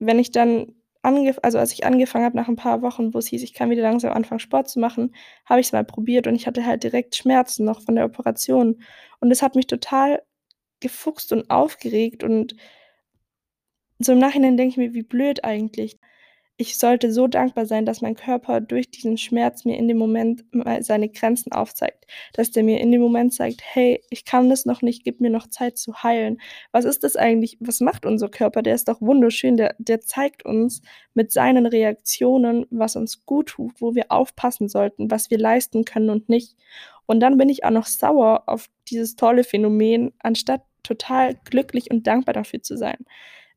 wenn 0.00 0.18
ich 0.20 0.32
dann 0.32 0.74
also, 1.42 1.58
als 1.58 1.72
ich 1.72 1.86
angefangen 1.86 2.24
habe 2.26 2.36
nach 2.36 2.48
'n 2.48 2.56
paar 2.56 2.82
Wochen, 2.82 3.14
wo's 3.14 3.28
hieß, 3.28 3.42
ich 3.44 3.54
kann 3.54 3.70
wieder 3.70 3.82
langsam 3.82 4.12
anfangen, 4.12 4.40
Sport 4.40 4.68
zu 4.70 4.80
machen, 4.80 5.14
habe 5.46 5.60
ich's 5.60 5.72
mal 5.72 5.84
probiert 5.84 6.26
und 6.26 6.34
ich 6.36 6.46
hatte 6.48 6.66
halt 6.66 6.84
direkt 6.84 7.16
Schmerzen 7.16 7.64
noch 7.66 7.82
von 7.82 7.96
der 7.96 8.06
Operation. 8.06 8.82
Und 9.20 9.30
das 9.30 9.42
hat 9.42 9.54
mich 9.56 9.66
total 9.68 10.22
gefuchst 10.80 11.32
und 11.32 11.50
aufgeregt 11.50 12.24
und 12.24 12.56
so 14.02 14.12
im 14.12 14.18
Nachhinein 14.18 14.56
denke 14.56 14.70
ich 14.70 14.76
mir: 14.78 14.94
„Wie 14.94 15.02
blöd 15.02 15.44
eigentlich.“ 15.44 15.98
Ich 16.62 16.76
sollte 16.76 17.10
so 17.10 17.26
dankbar 17.26 17.64
sein, 17.64 17.86
dass 17.86 18.02
mein 18.02 18.16
Körper 18.16 18.60
durch 18.60 18.90
diesen 18.90 19.16
Schmerz 19.16 19.64
mir 19.64 19.78
in 19.78 19.88
dem 19.88 19.96
Moment 19.96 20.44
seine 20.80 21.08
Grenzen 21.08 21.52
aufzeigt, 21.52 22.04
dass 22.34 22.50
der 22.50 22.64
mir 22.64 22.80
in 22.80 22.92
dem 22.92 23.00
Moment 23.00 23.32
zeigt: 23.32 23.62
„Hey, 23.64 24.02
ich 24.10 24.26
kann 24.26 24.50
das 24.50 24.66
noch 24.66 24.82
nicht, 24.82 25.02
gib 25.02 25.20
mir 25.22 25.30
noch 25.30 25.46
Zeit 25.48 25.78
zu 25.78 26.02
heilen.“ 26.02 26.38
Was 26.70 26.84
ist 26.84 27.02
das 27.02 27.16
eigentlich 27.16 27.56
was 27.60 27.80
macht 27.80 28.04
unser 28.04 28.28
Körper? 28.28 28.60
Der 28.60 28.74
ist 28.74 28.88
doch 28.88 29.00
wunderschön. 29.00 29.56
Der 29.56 29.74
der 29.78 30.02
zeigt 30.02 30.44
uns 30.44 30.82
mit 31.14 31.32
seinen 31.32 31.64
Reaktionen, 31.64 32.66
was 32.70 32.94
uns 32.94 33.24
guttut, 33.24 33.80
wo 33.80 33.94
wir 33.94 34.12
aufpassen 34.12 34.68
sollten, 34.68 35.10
was 35.10 35.30
wir 35.30 35.38
leisten 35.38 35.86
können 35.86 36.10
und 36.10 36.28
nicht. 36.28 36.56
Und 37.06 37.20
dann 37.20 37.38
bin 37.38 37.48
ich 37.48 37.64
auch 37.64 37.70
noch 37.70 37.86
sauer 37.86 38.42
auf 38.48 38.66
dieses 38.90 39.16
tolle 39.16 39.44
Phänomen, 39.44 40.12
anstatt 40.18 40.60
total 40.82 41.36
glücklich 41.46 41.90
und 41.90 42.06
dankbar 42.06 42.34
dafür 42.34 42.62
zu 42.62 42.76
sein. 42.76 42.98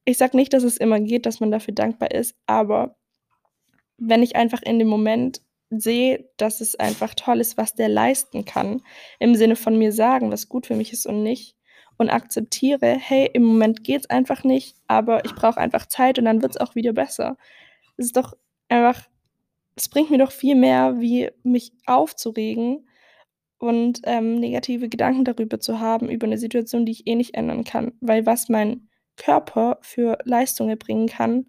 Ich 0.08 0.18
sage 0.18 0.36
nicht, 0.36 0.52
dass 0.54 0.64
es 0.64 0.78
immer 0.78 1.00
geht, 1.00 1.26
dass 1.26 1.40
man 1.40 1.52
dafür 1.52 1.74
dankbar 1.74 2.12
ist, 2.12 2.36
aber 2.46 2.96
wenn 4.00 4.24
ich 4.24 4.36
einfach 4.36 4.62
in 4.64 4.80
dem 4.80 4.88
Moment 4.88 5.42
sehe, 5.70 6.30
dass 6.38 6.62
es 6.62 6.76
einfach 6.76 7.14
toll 7.16 7.40
ist, 7.40 7.58
was 7.58 7.76
der 7.76 7.90
leisten 7.90 8.46
kann, 8.46 8.82
im 9.20 9.36
Sinne 9.36 9.56
von 9.56 9.78
mir 9.78 9.92
sagen, 9.92 10.32
was 10.32 10.50
gut 10.50 10.68
für 10.68 10.76
mich 10.76 10.94
ist 10.94 11.06
und 11.06 11.24
nicht 11.24 11.56
und 11.98 12.10
akzeptiere: 12.10 12.98
„Hey, 13.00 13.30
im 13.34 13.44
Moment 13.44 13.84
geht's 13.84 14.10
einfach 14.10 14.44
nicht, 14.44 14.76
aber 14.88 15.26
ich 15.26 15.36
brauche 15.36 15.60
einfach 15.60 15.86
Zeit 15.88 16.20
und 16.20 16.26
dann 16.26 16.42
wird's 16.42 16.58
auch 16.58 16.76
wieder 16.76 16.94
besser.“ 16.94 17.38
Es 17.98 18.08
ist 18.08 18.18
doch 18.18 18.34
einfach 18.70 19.08
es 19.78 19.90
bringt 19.90 20.12
mir 20.12 20.20
doch 20.20 20.32
viel 20.32 20.56
mehr, 20.56 21.00
wie 21.02 21.32
mich 21.44 21.72
aufzuregen 21.88 22.88
und, 23.60 24.02
ähm, 24.06 24.36
negative 24.40 24.90
Gedanken 24.90 25.26
darüber 25.26 25.60
zu 25.62 25.80
haben, 25.82 26.10
über 26.10 26.28
'ne 26.28 26.38
Situation, 26.40 26.86
die 26.86 26.94
ich 26.94 27.08
eh 27.08 27.16
nicht 27.16 27.36
ändern 27.36 27.64
kann. 27.66 27.94
Weil 28.02 28.26
was 28.28 28.50
mein 28.50 28.90
Körper 29.18 29.78
für 29.82 30.18
Leistung 30.26 30.70
erbringen 30.70 31.08
kann, 31.08 31.48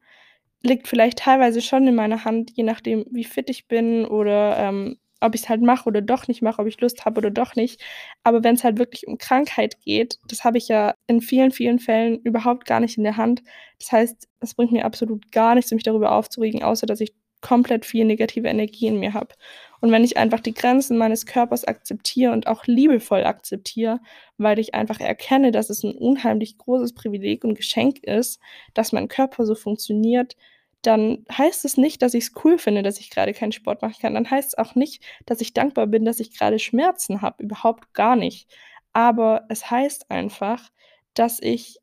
liegt 0.62 0.88
vielleicht 0.88 1.18
teilweise 1.18 1.61
schon 1.61 1.87
in 1.87 1.94
meiner 1.94 2.24
Hand, 2.24 2.53
je 2.55 2.64
nachdem, 2.64 3.07
wie 3.11 3.24
fit 3.24 3.50
ich 3.50 3.68
bin 3.68 4.07
oder, 4.07 4.57
ähm, 4.59 4.98
ob 5.20 5.35
ich's 5.35 5.48
halt 5.48 5.62
mache 5.62 5.88
oder 5.88 6.03
doch 6.03 6.29
nicht 6.29 6.42
mache, 6.42 6.61
ob 6.61 6.68
ich 6.68 6.81
Lust 6.81 7.05
habe 7.05 7.18
oder 7.18 7.31
doch 7.31 7.55
nicht. 7.57 7.83
Aber 8.24 8.44
wenn's 8.44 8.64
halt 8.64 8.79
wirklich 8.79 9.07
um 9.07 9.18
Krankheit 9.18 9.81
geht, 9.81 10.18
das 10.29 10.44
habe 10.44 10.59
ich 10.59 10.68
ja 10.68 10.94
in 11.07 11.20
vielen, 11.20 11.50
vielen 11.50 11.79
Fällen 11.79 12.18
überhaupt 12.20 12.66
gar 12.66 12.81
nicht 12.81 12.98
in 12.98 13.05
der 13.05 13.16
Hand. 13.16 13.42
Das 13.79 13.92
heißt, 13.92 14.29
es 14.40 14.55
bringt 14.55 14.72
mir 14.72 14.85
absolut 14.85 15.33
gar 15.33 15.55
nichts, 15.55 15.70
mich 15.72 15.83
darüber 15.83 16.12
aufzuregen, 16.12 16.62
außer 16.62 16.87
dass 16.87 17.00
ich 17.00 17.14
komplett 17.40 17.85
viel 17.85 18.05
negative 18.07 18.48
Energie 18.48 18.87
in 18.87 18.98
mir 19.00 19.12
habe. 19.14 19.35
Und 19.84 19.92
wenn 19.92 20.02
ich 20.02 20.16
einfach 20.16 20.40
die 20.40 20.54
Grenzen 20.54 20.96
meines 20.96 21.26
Körpers 21.26 21.66
akzeptiere 21.66 22.32
und 22.32 22.46
auch 22.46 22.64
liebevoll 22.66 23.22
akzeptiere, 23.24 24.00
weil 24.38 24.58
ich 24.58 24.74
einfach 24.74 24.98
erkenne, 24.98 25.52
dass 25.52 25.68
es 25.68 25.84
'n 25.84 25.92
unheimlich 25.94 26.56
großes 26.56 26.94
Privileg 26.94 27.44
und 27.44 27.54
Geschenk 27.54 27.98
ist, 28.02 28.40
dass 28.72 28.92
mein 28.92 29.08
Körper 29.08 29.44
so 29.44 29.54
funktioniert, 29.54 30.36
dann 30.80 31.26
heißt 31.30 31.66
es 31.66 31.76
nicht, 31.76 32.00
dass 32.00 32.14
ich's 32.14 32.32
cool 32.44 32.56
finde, 32.56 32.82
dass 32.82 32.98
ich 32.98 33.10
grade 33.10 33.34
keinen 33.34 33.52
Sport 33.52 33.82
machen 33.82 33.96
kann. 34.00 34.14
Dann 34.14 34.30
heißt's 34.30 34.56
auch 34.56 34.74
nicht, 34.74 35.02
dass 35.26 35.42
ich 35.42 35.52
dankbar 35.52 35.86
bin, 35.86 36.06
dass 36.06 36.18
ich 36.18 36.34
grade 36.34 36.58
Schmerzen 36.58 37.20
habe, 37.20 37.42
überhaupt 37.42 37.92
gar 37.92 38.16
nicht. 38.16 38.48
Aber 38.94 39.44
es 39.50 39.70
heißt 39.70 40.10
einfach, 40.10 40.70
dass 41.12 41.40
ich 41.42 41.78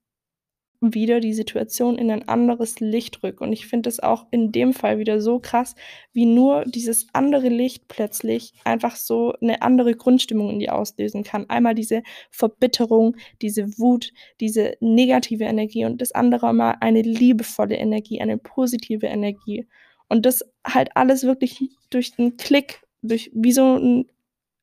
wieder 0.82 1.20
die 1.20 1.34
Situation 1.34 1.98
in 1.98 2.10
ein 2.12 2.28
anderes 2.28 2.80
Licht 2.80 3.24
rücke. 3.24 3.44
Und 3.44 3.54
ich 3.54 3.68
finde 3.68 3.90
es 3.90 4.00
auch 4.02 4.26
in 4.32 4.52
dem 4.52 4.74
Fall 4.74 4.98
wieder 5.00 5.22
so 5.22 5.40
krass, 5.40 5.76
wie 6.14 6.26
nur 6.26 6.66
dieses 6.66 7.08
andere 7.14 7.50
Licht 7.50 7.88
plötzlich 7.88 8.54
einfach 8.66 8.96
so 8.96 9.34
'ne 9.42 9.62
andere 9.62 9.94
Grundstimmung 9.96 10.50
in 10.50 10.60
dir 10.60 10.76
auslösen 10.76 11.24
kann. 11.24 11.50
Einmal 11.50 11.76
diese 11.76 12.04
Verbitterung, 12.32 13.16
diese 13.42 13.78
Wut, 13.80 14.12
diese 14.40 14.76
negative 14.82 15.44
Energie 15.46 15.86
und 15.86 16.02
das 16.02 16.12
andere 16.14 16.54
mal 16.54 16.76
eine 16.82 17.02
liebevolle 17.04 17.76
Energie, 17.78 18.20
eine 18.22 18.38
positive 18.40 19.06
Energie. 19.08 19.68
Und 20.10 20.26
das 20.26 20.44
halt 20.68 20.90
alles 20.98 21.24
wirklich 21.24 21.60
durch 21.92 22.14
'n 22.20 22.38
Klick, 22.38 22.82
durch 23.04 23.32
wie 23.34 23.52
so 23.54 23.76
'n 23.78 24.06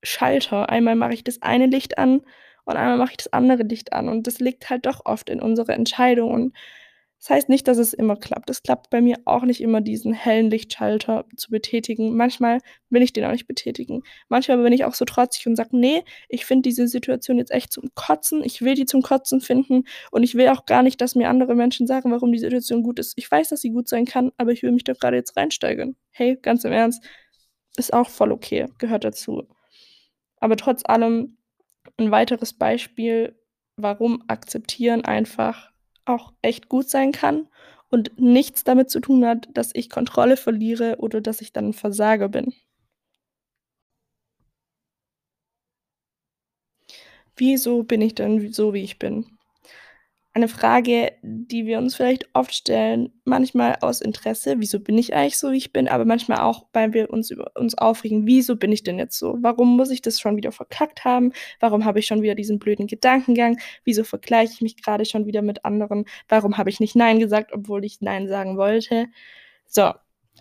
Schalter. 0.02 0.68
Einmal 0.70 0.96
mache 0.96 1.14
ich 1.14 1.24
das 1.24 1.42
eine 1.42 1.66
Licht 1.66 1.98
an 1.98 2.22
und 2.68 2.76
einmal 2.76 2.98
mache 2.98 3.12
ich 3.12 3.16
das 3.18 3.32
andere 3.32 3.62
Licht 3.62 3.92
an. 3.92 4.08
Und 4.08 4.26
das 4.26 4.40
liegt 4.40 4.70
halt 4.70 4.86
doch 4.86 5.00
oft 5.06 5.30
in 5.30 5.40
unserer 5.40 5.74
Entscheidung. 5.74 6.30
Und 6.32 6.54
das 7.20 7.30
heißt 7.30 7.48
nicht, 7.48 7.66
dass 7.66 7.78
es 7.78 7.94
immer 7.94 8.14
klappt. 8.16 8.48
Es 8.50 8.62
klappt 8.62 8.90
bei 8.90 9.00
mir 9.00 9.16
auch 9.24 9.42
nicht 9.42 9.60
immer, 9.60 9.80
diesen 9.80 10.12
hellen 10.12 10.50
Lichtschalter 10.50 11.24
zu 11.36 11.50
betätigen. 11.50 12.16
Manchmal 12.16 12.60
will 12.90 13.02
ich 13.02 13.12
den 13.12 13.24
auch 13.24 13.32
nicht 13.32 13.48
betätigen. 13.48 14.02
Manchmal 14.28 14.58
bin 14.62 14.72
ich 14.72 14.84
auch 14.84 14.94
so 14.94 15.04
trotzig 15.04 15.46
und 15.48 15.56
sage: 15.56 15.76
„Ne, 15.76 16.04
ich 16.28 16.44
finde 16.46 16.68
diese 16.68 16.86
Situation 16.86 17.38
jetzt 17.38 17.50
echt 17.50 17.72
zum 17.72 17.90
Kotzen. 17.94 18.44
Ich 18.44 18.62
will 18.62 18.74
die 18.74 18.86
zum 18.86 19.02
Kotzen 19.02 19.40
finden 19.40 19.84
und 20.12 20.22
ich 20.22 20.34
will 20.36 20.48
auch 20.48 20.66
gar 20.66 20.82
nicht, 20.84 21.00
dass 21.00 21.16
mir 21.16 21.28
andere 21.30 21.54
Menschen 21.56 21.86
sagen, 21.88 22.10
warum 22.12 22.32
die 22.32 22.38
Situation 22.38 22.82
gut 22.84 22.98
ist. 23.00 23.14
Ich 23.16 23.30
weiß, 23.30 23.48
dass 23.48 23.62
sie 23.62 23.70
gut 23.70 23.88
sein 23.88 24.04
kann, 24.04 24.30
aber 24.36 24.52
ich 24.52 24.62
will 24.62 24.72
mich 24.72 24.84
da 24.84 24.92
grade 24.92 25.16
jetzt 25.16 25.36
reinsteigern.“ 25.36 25.96
Hey, 26.12 26.36
ganz 26.40 26.64
im 26.64 26.72
Ernst, 26.72 27.02
ist 27.76 27.92
auch 27.94 28.08
voll 28.10 28.32
okay, 28.32 28.66
gehört 28.78 29.04
dazu. 29.04 29.48
Aber 30.40 30.56
trotz 30.56 30.84
allem 30.84 31.37
'n 31.98 32.10
weiteres 32.12 32.52
Beispiel, 32.52 33.34
warum 33.76 34.22
Akzeptieren 34.28 35.04
einfach 35.04 35.72
auch 36.04 36.32
echt 36.42 36.68
gut 36.68 36.88
sein 36.88 37.12
kann 37.12 37.48
und 37.90 38.18
nichts 38.20 38.64
damit 38.64 38.90
zu 38.90 39.00
tun 39.00 39.24
hat, 39.26 39.48
dass 39.54 39.70
ich 39.74 39.90
Kontrolle 39.90 40.36
verliere 40.36 40.96
oder 40.98 41.20
dass 41.20 41.40
ich 41.40 41.52
dann 41.52 41.66
'n 41.70 41.72
Versager 41.74 42.28
bin. 42.28 42.54
Wieso 47.40 47.84
bin 47.84 48.02
ich 48.02 48.16
denn 48.16 48.52
so, 48.52 48.74
wie 48.74 48.82
ich 48.82 48.98
bin? 48.98 49.37
Eine 50.34 50.46
Frage, 50.48 51.12
die 51.22 51.66
wir 51.66 51.78
uns 51.78 51.96
vielleicht 51.96 52.28
oft 52.34 52.54
stellen, 52.54 53.10
manchmal 53.24 53.76
aus 53.80 54.00
Interesse: 54.00 54.56
„Wieso 54.58 54.78
bin 54.78 54.96
ich 54.96 55.14
eigentlich 55.14 55.36
so, 55.38 55.50
wie 55.52 55.56
ich 55.56 55.72
bin?“ 55.72 55.88
Aber 55.88 56.04
manchmal 56.04 56.38
auch, 56.40 56.66
weil 56.72 56.92
wir 56.92 57.10
uns 57.10 57.30
über 57.30 57.50
uns 57.56 57.76
aufregen: 57.76 58.26
„Wieso 58.26 58.54
bin 58.56 58.70
ich 58.70 58.82
denn 58.84 58.98
jetzt 58.98 59.18
so? 59.18 59.36
Warum 59.40 59.76
muss 59.76 59.90
ich 59.90 60.00
das 60.02 60.20
schon 60.20 60.36
wieder 60.36 60.52
verkackt 60.52 61.04
haben? 61.04 61.32
Warum 61.60 61.84
habe 61.84 61.98
ich 61.98 62.06
schon 62.06 62.22
wieder 62.22 62.34
diesen 62.36 62.58
blöden 62.60 62.86
Gedankengang? 62.86 63.58
Wieso 63.84 64.04
vergleiche 64.04 64.52
ich 64.52 64.60
mich 64.60 64.80
grade 64.82 65.06
schon 65.06 65.26
wieder 65.26 65.42
mit 65.42 65.64
anderen? 65.64 66.04
Warum 66.28 66.56
habe 66.58 66.70
ich 66.70 66.78
nicht 66.78 66.94
nein 66.94 67.18
gesagt, 67.18 67.52
obwohl 67.52 67.84
ich 67.84 68.00
nein 68.00 68.28
sagen 68.28 68.56
wollte?“ 68.58 69.06
So, 69.66 69.92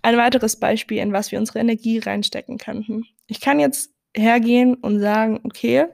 ein 0.04 0.17
weiteres 0.17 0.58
Beispiel, 0.60 1.00
in 1.00 1.13
was 1.13 1.32
wir 1.32 1.39
unsere 1.39 1.60
Energie 1.60 2.00
reinstecken 2.00 2.58
könnten. 2.58 3.06
Ich 3.28 3.41
kann 3.41 3.60
jetzt 3.60 3.91
hergehen 4.15 4.76
und 4.76 5.00
sagen: 5.00 5.39
„Okay“ 5.45 5.88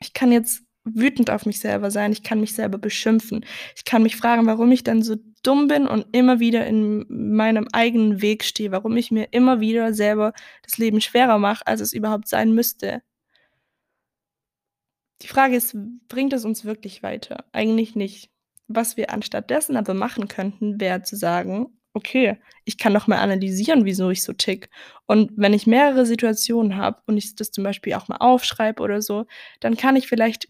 „ich 0.00 0.12
kann 0.12 0.32
jetzt 0.32 0.62
wütend 0.94 1.30
auf 1.30 1.46
mich 1.46 1.60
selber 1.60 1.90
sein, 1.90 2.12
ich 2.12 2.22
kann 2.22 2.40
mich 2.40 2.54
selber 2.54 2.78
beschimpfen. 2.78 3.44
Ich 3.76 3.84
kann 3.84 4.02
mich 4.02 4.16
fragen, 4.16 4.46
warum 4.46 4.70
ich 4.72 4.84
dann 4.84 5.02
so 5.02 5.16
dumm 5.42 5.68
bin 5.68 5.86
und 5.86 6.06
immer 6.12 6.40
wieder 6.40 6.66
in 6.66 7.06
meinem 7.08 7.68
eigenen 7.72 8.22
Weg 8.22 8.44
stehe, 8.44 8.72
warum 8.72 8.96
ich 8.96 9.10
mir 9.10 9.28
immer 9.32 9.60
wieder 9.60 9.94
selber 9.94 10.32
das 10.62 10.78
Leben 10.78 11.00
schwerer 11.00 11.38
mache, 11.38 11.66
als 11.66 11.80
es 11.80 11.92
überhaupt 11.92 12.28
sein 12.28 12.52
müsste. 12.52 13.02
Die 15.22 15.28
Frage 15.28 15.56
ist, 15.56 15.76
bringt 16.08 16.32
es 16.32 16.44
uns 16.44 16.64
wirklich 16.64 17.02
weiter? 17.02 17.44
Eigentlich 17.52 17.96
nicht. 17.96 18.30
Was 18.68 18.96
wir 18.96 19.10
anstattdessen 19.10 19.76
aber 19.76 19.94
machen 19.94 20.28
könnten, 20.28 20.80
wäre 20.80 21.02
zu 21.02 21.16
sagen, 21.16 21.78
okay, 21.94 22.38
ich 22.64 22.78
kann 22.78 22.92
noch 22.92 23.06
mal 23.06 23.18
analysieren, 23.18 23.84
wieso 23.84 24.10
ich 24.10 24.22
so 24.22 24.32
tick. 24.32 24.70
Und 25.06 25.32
wenn 25.36 25.52
ich 25.52 25.66
mehrere 25.66 26.06
Situationen 26.06 26.76
habe 26.76 27.02
und 27.06 27.16
ich 27.16 27.34
das 27.34 27.50
zum 27.50 27.64
Beispiel 27.64 27.94
auch 27.94 28.08
mal 28.08 28.18
aufschreibe 28.18 28.82
oder 28.82 29.02
so, 29.02 29.26
dann 29.60 29.76
kann 29.76 29.96
ich 29.96 30.06
vielleicht 30.06 30.48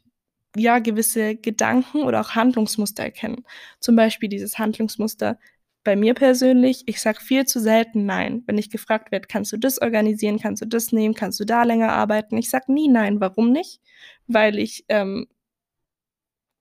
ja 0.59 0.79
gewisse 0.79 1.37
Gedanken 1.37 2.03
oder 2.03 2.21
auch 2.21 2.31
Handlungsmuster 2.35 3.05
erkennen. 3.05 3.45
Zum 3.81 3.97
Beispiel 3.97 4.29
dieses 4.29 4.59
Handlungsmuster 4.59 5.39
bei 5.85 5.97
mir 5.97 6.15
persönlich, 6.15 6.83
ich 6.87 7.01
sage 7.01 7.21
viel 7.21 7.47
zu 7.47 7.61
selten 7.61 8.05
Nein. 8.05 8.43
Wenn 8.47 8.59
ich 8.59 8.71
gefragt 8.71 9.11
werde, 9.11 9.27
kannst 9.27 9.53
du 9.53 9.57
das 9.57 9.81
organisieren, 9.81 10.39
kannst 10.39 10.61
du 10.61 10.67
das 10.67 10.93
nehmen, 10.93 11.15
kannst 11.15 11.41
du 11.41 11.47
da 11.47 11.63
länger 11.63 11.93
arbeiten? 11.93 12.37
Ich 12.37 12.51
sage 12.51 12.73
nie 12.73 12.89
Nein. 12.89 13.21
Warum 13.21 13.53
nicht? 13.53 13.81
Weil 14.27 14.59
ich, 14.59 14.85
ähm, 14.89 15.29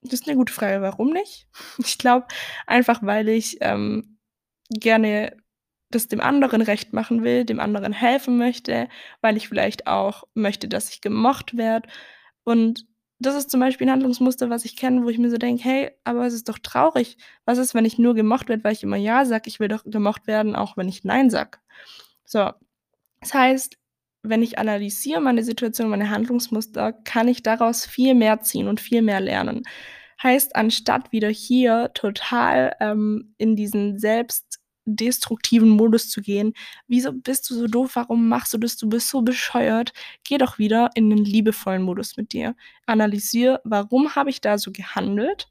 das 0.02 0.14
ist 0.20 0.28
eine 0.28 0.36
gute 0.36 0.52
Frage, 0.52 0.80
warum 0.80 1.12
nicht? 1.12 1.46
Ich 1.84 1.98
glaube 1.98 2.26
einfach, 2.66 3.02
weil 3.02 3.28
ich 3.28 3.58
ähm, 3.60 4.18
gerne 4.70 5.36
das 5.90 6.08
dem 6.08 6.20
anderen 6.20 6.62
recht 6.62 6.92
machen 6.92 7.22
will, 7.22 7.44
dem 7.44 7.60
anderen 7.60 7.92
helfen 7.92 8.38
möchte, 8.38 8.88
weil 9.20 9.36
ich 9.36 9.48
vielleicht 9.48 9.86
auch 9.86 10.24
möchte, 10.34 10.68
dass 10.68 10.90
ich 10.90 11.00
gemocht 11.02 11.56
werde. 11.56 11.88
Und 12.44 12.86
das 13.20 13.34
ist 13.34 13.50
zum 13.50 13.60
Beispiel 13.60 13.86
ein 13.86 13.92
Handlungsmuster, 13.92 14.48
was 14.50 14.64
ich 14.64 14.76
kenne, 14.76 15.04
wo 15.04 15.08
ich 15.08 15.18
mir 15.18 15.30
so 15.30 15.38
denke, 15.38 15.64
hey, 15.64 15.90
aber 16.04 16.26
es 16.26 16.34
ist 16.34 16.48
doch 16.48 16.58
traurig. 16.58 17.16
Was 17.44 17.58
ist, 17.58 17.74
wenn 17.74 17.84
ich 17.84 17.98
nur 17.98 18.14
gemocht 18.14 18.48
werde, 18.48 18.62
weil 18.64 18.72
ich 18.72 18.82
immer 18.82 18.96
Ja 18.96 19.24
sage? 19.24 19.48
Ich 19.48 19.58
will 19.58 19.68
doch 19.68 19.84
gemocht 19.84 20.26
werden, 20.26 20.54
auch 20.54 20.76
wenn 20.76 20.88
ich 20.88 21.04
Nein 21.04 21.28
sage. 21.30 21.58
So, 22.24 22.50
das 23.20 23.34
heißt, 23.34 23.76
wenn 24.22 24.42
ich 24.42 24.58
analysiere 24.58 25.20
meine 25.20 25.42
Situation, 25.42 25.90
meine 25.90 26.10
Handlungsmuster, 26.10 26.92
kann 26.92 27.28
ich 27.28 27.42
daraus 27.42 27.86
viel 27.86 28.14
mehr 28.14 28.40
ziehen 28.40 28.68
und 28.68 28.80
viel 28.80 29.02
mehr 29.02 29.20
lernen. 29.20 29.62
Heißt, 30.22 30.56
anstatt 30.56 31.12
wieder 31.12 31.28
hier 31.28 31.90
total 31.94 32.74
ähm, 32.80 33.34
in 33.38 33.56
diesen 33.56 33.98
selbst 33.98 34.47
destruktiven 34.96 35.68
Modus 35.68 36.08
zu 36.10 36.20
gehen. 36.20 36.54
Wieso 36.86 37.12
bist 37.12 37.48
du 37.50 37.54
so 37.54 37.66
doof? 37.66 37.92
Warum 37.94 38.28
machst 38.28 38.52
du 38.54 38.58
das? 38.58 38.76
Du 38.76 38.88
bist 38.88 39.08
so 39.08 39.22
bescheuert. 39.22 39.92
Geh 40.24 40.38
doch 40.38 40.58
wieder 40.58 40.90
in 40.94 41.10
den 41.10 41.24
liebevollen 41.24 41.82
Modus 41.82 42.16
mit 42.16 42.32
dir. 42.32 42.54
Analysier, 42.86 43.60
warum 43.64 44.14
habe 44.14 44.30
ich 44.30 44.40
da 44.40 44.58
so 44.58 44.72
gehandelt? 44.72 45.48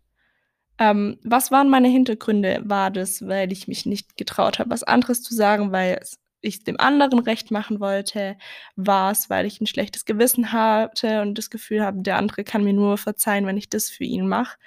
Ähm, 0.80 1.18
was 1.24 1.52
waren 1.52 1.70
meine 1.70 1.88
Hintergründe? 1.88 2.62
War 2.66 2.92
das, 2.92 3.28
weil 3.28 3.52
ich 3.52 3.68
mich 3.68 3.86
nicht 3.86 4.18
getraut 4.18 4.60
habe, 4.60 4.70
was 4.70 4.84
anderes 4.84 5.24
zu 5.24 5.34
sagen, 5.34 5.72
weil 5.72 6.00
ich 6.42 6.64
dem 6.64 6.80
anderen 6.80 7.20
recht 7.20 7.52
machen 7.52 7.80
wollte? 7.80 8.38
War 8.76 9.12
es, 9.12 9.30
weil 9.30 9.46
ich 9.46 9.60
ein 9.60 9.68
schlechtes 9.68 10.06
Gewissen 10.06 10.52
hatte 10.52 11.22
und 11.22 11.38
das 11.38 11.50
Gefühl 11.50 11.84
habe, 11.84 12.02
der 12.02 12.18
andere 12.18 12.44
kann 12.44 12.64
mir 12.64 12.74
nur 12.74 12.98
verzeihen, 12.98 13.46
wenn 13.48 13.58
ich 13.58 13.70
das 13.70 13.90
für 13.90 14.04
ihn 14.04 14.28
mache? 14.28 14.58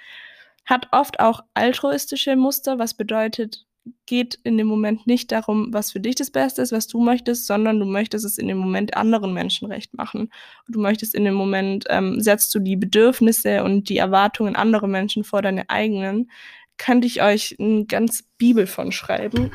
Hat 0.65 0.89
oft 0.91 1.19
auch 1.19 1.41
altruistische 1.53 2.35
Muster, 2.35 2.77
was 2.79 2.93
bedeutet, 2.93 3.65
geht 4.05 4.35
in 4.43 4.57
dem 4.57 4.67
Moment 4.67 5.07
nicht 5.07 5.31
darum, 5.31 5.73
was 5.73 5.91
für 5.91 5.99
dich 5.99 6.15
das 6.15 6.31
Beste 6.31 6.61
ist, 6.61 6.71
was 6.71 6.87
du 6.87 7.01
möchtest, 7.01 7.47
sondern 7.47 7.79
du 7.79 7.85
möchtest 7.85 8.25
es 8.25 8.37
in 8.37 8.47
dem 8.47 8.57
Moment 8.57 8.95
anderen 8.95 9.33
Menschen 9.33 9.71
recht 9.71 9.93
machen. 9.95 10.29
du 10.67 10.79
möchtest 10.79 11.15
in 11.15 11.25
dem 11.25 11.33
Moment, 11.33 11.85
ähm, 11.89 12.19
setzt 12.19 12.53
du 12.53 12.59
die 12.59 12.75
Bedürfnisse 12.75 13.63
und 13.63 13.89
die 13.89 13.97
Erwartungen 13.97 14.55
anderer 14.55 14.87
Menschen 14.87 15.23
vor 15.23 15.41
deine 15.41 15.69
eigenen. 15.69 16.29
Könnte 16.77 17.07
ich 17.07 17.21
euch 17.21 17.55
eine 17.59 17.85
ganz 17.85 18.23
Bibel 18.37 18.67
von 18.67 18.91
schreiben. 18.91 19.51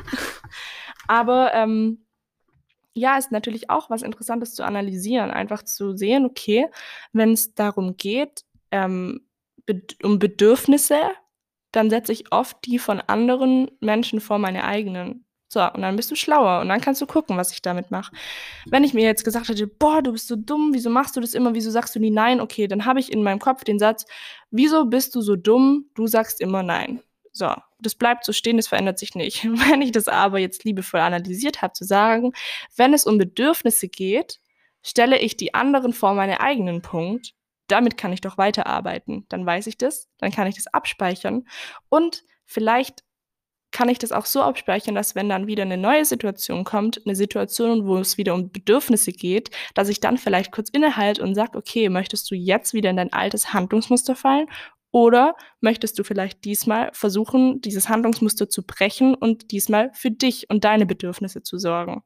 Aber 1.07 1.53
ähm, 1.53 2.05
ja, 2.93 3.17
ist 3.17 3.31
natürlich 3.31 3.69
auch 3.69 3.89
was 3.89 4.01
Interessantes 4.01 4.55
zu 4.55 4.63
analysieren, 4.63 5.31
einfach 5.31 5.63
zu 5.63 5.95
sehen, 5.95 6.25
okay, 6.25 6.65
wenn 7.13 7.31
es 7.31 7.53
darum 7.53 7.95
geht, 7.95 8.43
ähm, 8.71 9.21
um 10.03 10.19
Bedürfnisse 10.19 10.99
dann 11.71 11.89
setze 11.89 12.11
ich 12.11 12.31
oft 12.31 12.57
die 12.65 12.79
von 12.79 13.01
anderen 13.01 13.69
Menschen 13.79 14.19
vor 14.21 14.39
meine 14.39 14.63
eigenen. 14.63 15.25
So, 15.49 15.61
und 15.61 15.81
dann 15.81 15.95
bist 15.95 16.11
du 16.11 16.15
schlauer 16.15 16.59
und 16.59 16.67
dann 16.67 16.81
kannst 16.81 17.01
du 17.01 17.05
gucken, 17.05 17.37
was 17.37 17.53
ich 17.53 17.61
damit 17.61 17.89
mache. 17.89 18.13
Wenn 18.65 18.83
ich 18.83 18.93
mir 18.93 19.05
jetzt 19.05 19.23
gesagt 19.23 19.47
hätte, 19.47 19.65
boah, 19.65 20.01
du 20.01 20.11
bist 20.11 20.27
so 20.27 20.35
dumm, 20.35 20.73
wieso 20.73 20.89
machst 20.89 21.15
du 21.15 21.21
das 21.21 21.33
immer, 21.33 21.53
wieso 21.53 21.71
sagst 21.71 21.95
du 21.95 21.99
nie 21.99 22.11
nein? 22.11 22.41
Okay, 22.41 22.67
dann 22.67 22.85
habe 22.85 22.99
ich 22.99 23.11
in 23.11 23.23
meinem 23.23 23.39
Kopf 23.39 23.63
den 23.63 23.79
Satz, 23.79 24.05
wieso 24.51 24.85
bist 24.85 25.15
du 25.15 25.21
so 25.21 25.37
dumm, 25.37 25.85
du 25.95 26.05
sagst 26.07 26.41
immer 26.41 26.63
nein. 26.63 27.01
So, 27.31 27.53
das 27.79 27.95
bleibt 27.95 28.25
so 28.25 28.33
stehen, 28.33 28.57
das 28.57 28.67
verändert 28.67 28.99
sich 28.99 29.15
nicht. 29.15 29.45
Wenn 29.69 29.81
ich 29.81 29.93
das 29.93 30.09
aber 30.09 30.39
jetzt 30.39 30.65
liebevoll 30.65 30.99
analysiert 30.99 31.61
habe, 31.61 31.73
zu 31.73 31.85
sagen, 31.85 32.33
wenn 32.75 32.93
es 32.93 33.05
um 33.05 33.17
Bedürfnisse 33.17 33.87
geht, 33.87 34.39
stelle 34.83 35.19
ich 35.19 35.37
die 35.37 35.53
anderen 35.53 35.93
vor 35.93 36.13
meine 36.13 36.41
eigenen 36.41 36.81
Punkt 36.81 37.33
damit 37.67 37.97
kann 37.97 38.13
ich 38.13 38.21
doch 38.21 38.37
weiterarbeiten. 38.37 39.25
Dann 39.29 39.45
weiß 39.45 39.67
ich 39.67 39.77
das, 39.77 40.09
dann 40.17 40.31
kann 40.31 40.47
ich 40.47 40.55
das 40.55 40.67
abspeichern 40.67 41.45
und 41.89 42.23
vielleicht 42.45 43.03
kann 43.71 43.89
ich 43.89 43.99
das 43.99 44.11
auch 44.11 44.25
so 44.25 44.41
abspeichern, 44.41 44.95
dass 44.95 45.13
wenn 45.13 45.29
dann 45.29 45.47
wieder 45.47 45.63
eine 45.63 45.77
neue 45.77 46.05
Situation 46.05 46.63
kommt, 46.63 47.01
eine 47.05 47.15
Situation, 47.15 47.85
wo 47.85 47.97
es 47.97 48.17
wieder 48.17 48.33
um 48.33 48.51
Bedürfnisse 48.51 49.11
geht, 49.11 49.51
dass 49.75 49.89
ich 49.89 49.99
dann 49.99 50.17
vielleicht 50.17 50.51
kurz 50.51 50.69
innehalte 50.69 51.21
und 51.21 51.35
sage, 51.35 51.57
okay, 51.57 51.89
möchtest 51.89 52.31
du 52.31 52.35
jetzt 52.35 52.73
wieder 52.73 52.89
in 52.89 52.97
dein 52.97 53.13
altes 53.13 53.53
Handlungsmuster 53.53 54.15
fallen 54.15 54.47
oder 54.91 55.35
möchtest 55.59 55.99
du 55.99 56.03
vielleicht 56.03 56.45
diesmal 56.45 56.89
versuchen, 56.93 57.61
dieses 57.61 57.89
Handlungsmuster 57.89 58.49
zu 58.49 58.65
brechen 58.65 59.13
und 59.15 59.51
diesmal 59.51 59.91
für 59.93 60.11
dich 60.11 60.49
und 60.49 60.63
deine 60.63 60.85
Bedürfnisse 60.85 61.43
zu 61.43 61.57
sorgen? 61.57 62.03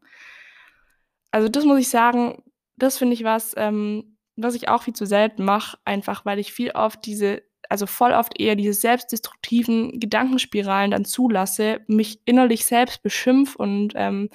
Also 1.29 1.47
das 1.47 1.63
muss 1.63 1.79
ich 1.79 1.89
sagen, 1.89 2.43
das 2.75 2.97
finde 2.97 3.13
ich 3.13 3.23
was, 3.23 3.53
ähm, 3.55 4.10
was 4.43 4.55
ich 4.55 4.69
auch 4.69 4.83
viel 4.83 4.93
zu 4.93 5.05
selten 5.05 5.43
mache, 5.43 5.77
einfach 5.85 6.25
weil 6.25 6.39
ich 6.39 6.53
viel 6.53 6.71
oft 6.71 7.05
diese, 7.05 7.43
also 7.69 7.85
voll 7.85 8.11
oft 8.11 8.39
eher 8.39 8.55
diese 8.55 8.73
selbstdestruktiven 8.73 9.99
Gedankenspiralen 9.99 10.91
dann 10.91 11.05
zulasse, 11.05 11.81
mich 11.87 12.21
innerlich 12.25 12.65
selbst 12.65 13.03
beschimpf 13.03 13.55
und 13.55 13.93
ähm, 13.95 14.29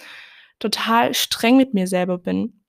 total 0.59 1.15
streng 1.15 1.57
mit 1.57 1.75
mir 1.75 1.87
selber 1.87 2.19
bin. 2.19 2.61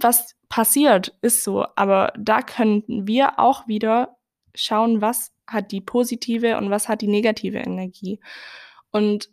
Was 0.00 0.36
passiert, 0.48 1.16
ist 1.22 1.44
so, 1.44 1.64
aber 1.76 2.12
da 2.18 2.42
könnten 2.42 3.06
wir 3.06 3.38
auch 3.38 3.66
wieder 3.68 4.16
schauen, 4.54 5.00
was 5.00 5.32
hat 5.46 5.72
die 5.72 5.80
positive 5.80 6.56
und 6.56 6.70
was 6.70 6.88
hat 6.88 7.02
die 7.02 7.08
negative 7.08 7.58
Energie. 7.58 8.20
Und 8.90 9.30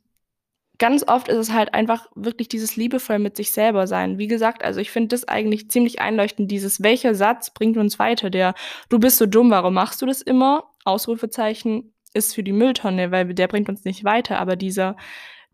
ganz 0.79 1.03
oft 1.07 1.27
ist 1.27 1.37
es 1.37 1.53
halt 1.53 1.73
einfach 1.73 2.07
wirklich 2.15 2.49
dieses 2.49 2.75
liebevoll 2.75 3.19
mit 3.19 3.35
sich 3.35 3.51
selber 3.51 3.87
sein. 3.87 4.17
Wie 4.17 4.27
gesagt, 4.27 4.63
also 4.63 4.79
ich 4.79 4.91
finde 4.91 5.09
das 5.09 5.27
eigentlich 5.27 5.69
ziemlich 5.69 5.99
einleuchtend, 5.99 6.51
dieses 6.51 6.83
welcher 6.83 7.15
Satz 7.15 7.51
bringt 7.51 7.77
uns 7.77 7.99
weiter, 7.99 8.29
der 8.29 8.53
du 8.89 8.99
bist 8.99 9.17
so 9.17 9.25
dumm, 9.25 9.49
warum 9.49 9.73
machst 9.73 10.01
du 10.01 10.05
das 10.05 10.21
immer? 10.21 10.65
Ausrufezeichen 10.85 11.93
ist 12.13 12.35
für 12.35 12.43
die 12.43 12.53
Mülltonne, 12.53 13.11
weil 13.11 13.33
der 13.33 13.47
bringt 13.47 13.69
uns 13.69 13.85
nicht 13.85 14.03
weiter, 14.03 14.39
aber 14.39 14.55
dieser 14.55 14.95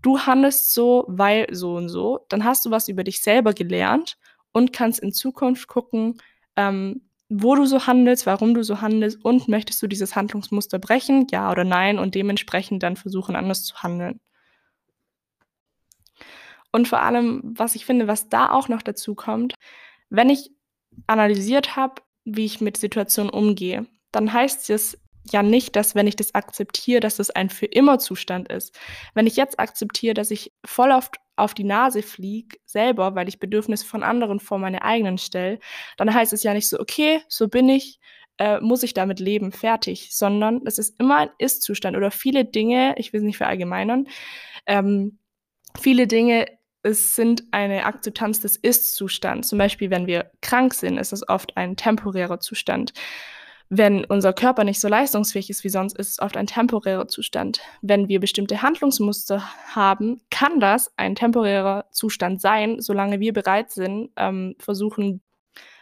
du 0.01 0.19
handelst 0.19 0.73
so, 0.73 1.05
weil 1.07 1.47
so 1.51 1.75
und 1.75 1.89
so, 1.89 2.25
dann 2.29 2.43
hast 2.43 2.65
du 2.65 2.71
was 2.71 2.87
über 2.89 3.03
dich 3.03 3.21
selber 3.21 3.53
gelernt 3.53 4.17
und 4.51 4.73
kannst 4.73 4.99
in 4.99 5.13
Zukunft 5.13 5.67
gucken, 5.67 6.17
ähm, 6.55 7.09
wo 7.29 7.55
du 7.55 7.65
so 7.65 7.87
handelst, 7.87 8.25
warum 8.25 8.53
du 8.53 8.63
so 8.63 8.81
handelst 8.81 9.23
und 9.23 9.47
möchtest 9.47 9.81
du 9.81 9.87
dieses 9.87 10.15
Handlungsmuster 10.15 10.77
brechen, 10.77 11.27
ja 11.31 11.49
oder 11.51 11.63
nein, 11.63 11.97
und 11.97 12.15
dementsprechend 12.15 12.83
dann 12.83 12.95
versuchen, 12.97 13.35
anders 13.35 13.63
zu 13.63 13.81
handeln. 13.81 14.19
Und 16.73 16.87
vor 16.87 17.01
allem, 17.01 17.41
was 17.43 17.75
ich 17.75 17.85
finde, 17.85 18.07
was 18.07 18.29
da 18.29 18.51
auch 18.51 18.67
noch 18.67 18.81
dazu 18.81 19.15
kommt, 19.15 19.53
wenn 20.09 20.29
ich 20.29 20.51
analysiert 21.07 21.75
habe, 21.75 22.01
wie 22.25 22.45
ich 22.45 22.61
mit 22.61 22.77
Situationen 22.77 23.31
umgehe, 23.31 23.85
dann 24.11 24.33
heißt 24.33 24.69
es 24.69 24.97
ja 25.31 25.43
nicht, 25.43 25.75
dass 25.75 25.95
wenn 25.95 26.07
ich 26.07 26.15
das 26.15 26.35
akzeptiere, 26.35 26.99
dass 26.99 27.17
das 27.17 27.29
ein 27.29 27.49
für 27.49 27.67
immer 27.67 27.99
Zustand 27.99 28.51
ist. 28.51 28.77
Wenn 29.13 29.27
ich 29.27 29.35
jetzt 29.35 29.59
akzeptiere, 29.59 30.13
dass 30.15 30.31
ich 30.31 30.51
voll 30.65 30.91
oft 30.91 31.15
auf 31.35 31.53
die 31.53 31.63
Nase 31.63 32.01
fliege, 32.01 32.57
selber, 32.65 33.15
weil 33.15 33.27
ich 33.27 33.39
Bedürfnisse 33.39 33.85
von 33.85 34.03
anderen 34.03 34.39
vor 34.39 34.57
meine 34.57 34.83
eigenen 34.83 35.17
stelle, 35.17 35.59
dann 35.97 36.13
heißt 36.13 36.33
es 36.33 36.43
ja 36.43 36.53
nicht 36.53 36.67
so, 36.67 36.79
okay, 36.79 37.21
so 37.27 37.47
bin 37.47 37.69
ich, 37.69 37.99
äh, 38.39 38.59
muss 38.59 38.83
ich 38.83 38.93
damit 38.93 39.19
leben, 39.19 39.51
fertig, 39.51 40.09
sondern 40.11 40.61
es 40.65 40.79
ist 40.79 40.99
immer 40.99 41.17
ein 41.17 41.29
Ist-Zustand 41.37 41.95
oder 41.95 42.11
viele 42.11 42.45
Dinge, 42.45 42.95
ich 42.97 43.13
will 43.13 43.19
es 43.19 43.25
nicht 43.25 43.37
verallgemeinern, 43.37 44.07
ähm, 44.65 45.19
viele 45.79 46.07
Dinge 46.07 46.47
es 46.83 47.15
sind 47.15 47.43
eine 47.51 47.85
Akzeptanz 47.85 48.41
des 48.41 48.57
Ist-Zustands. 48.57 49.47
Zum 49.47 49.57
Beispiel, 49.57 49.89
wenn 49.89 50.05
wir 50.05 50.29
krank 50.41 50.73
sind, 50.73 50.97
ist 50.97 51.13
es 51.13 51.27
oft 51.27 51.55
ein 51.57 51.77
temporärer 51.77 52.39
Zustand. 52.41 52.93
Wenn 53.69 54.05
unser 54.05 54.33
Körper 54.33 54.65
nicht 54.65 54.79
so 54.79 54.89
leistungsfähig 54.89 55.49
ist 55.49 55.63
wie 55.63 55.69
sonst, 55.69 55.97
ist 55.97 56.09
es 56.09 56.19
oft 56.19 56.37
ein 56.37 56.45
temporärer 56.45 57.07
Zustand. 57.07 57.61
Wenn 57.81 58.09
wir 58.09 58.19
bestimmte 58.19 58.61
Handlungsmuster 58.61 59.41
haben, 59.73 60.21
kann 60.29 60.59
das 60.59 60.91
ein 60.97 61.15
temporärer 61.15 61.85
Zustand 61.91 62.41
sein, 62.41 62.81
solange 62.81 63.19
wir 63.19 63.33
bereit 63.33 63.71
sind, 63.71 64.11
ähm, 64.17 64.55
versuchen 64.59 65.21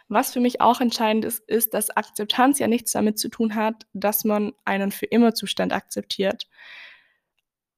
Was 0.07 0.33
für 0.33 0.39
mich 0.41 0.61
auch 0.61 0.81
entscheidend 0.81 1.25
ist, 1.25 1.39
ist, 1.49 1.73
dass 1.73 1.89
Akzeptanz 1.89 2.59
ja 2.59 2.67
nichts 2.67 2.91
damit 2.91 3.17
zu 3.17 3.29
tun 3.29 3.55
hat, 3.55 3.87
dass 3.93 4.23
man 4.25 4.51
einen 4.65 4.91
für 4.91 5.05
immer 5.05 5.33
Zustand 5.33 5.73
akzeptiert. 5.73 6.47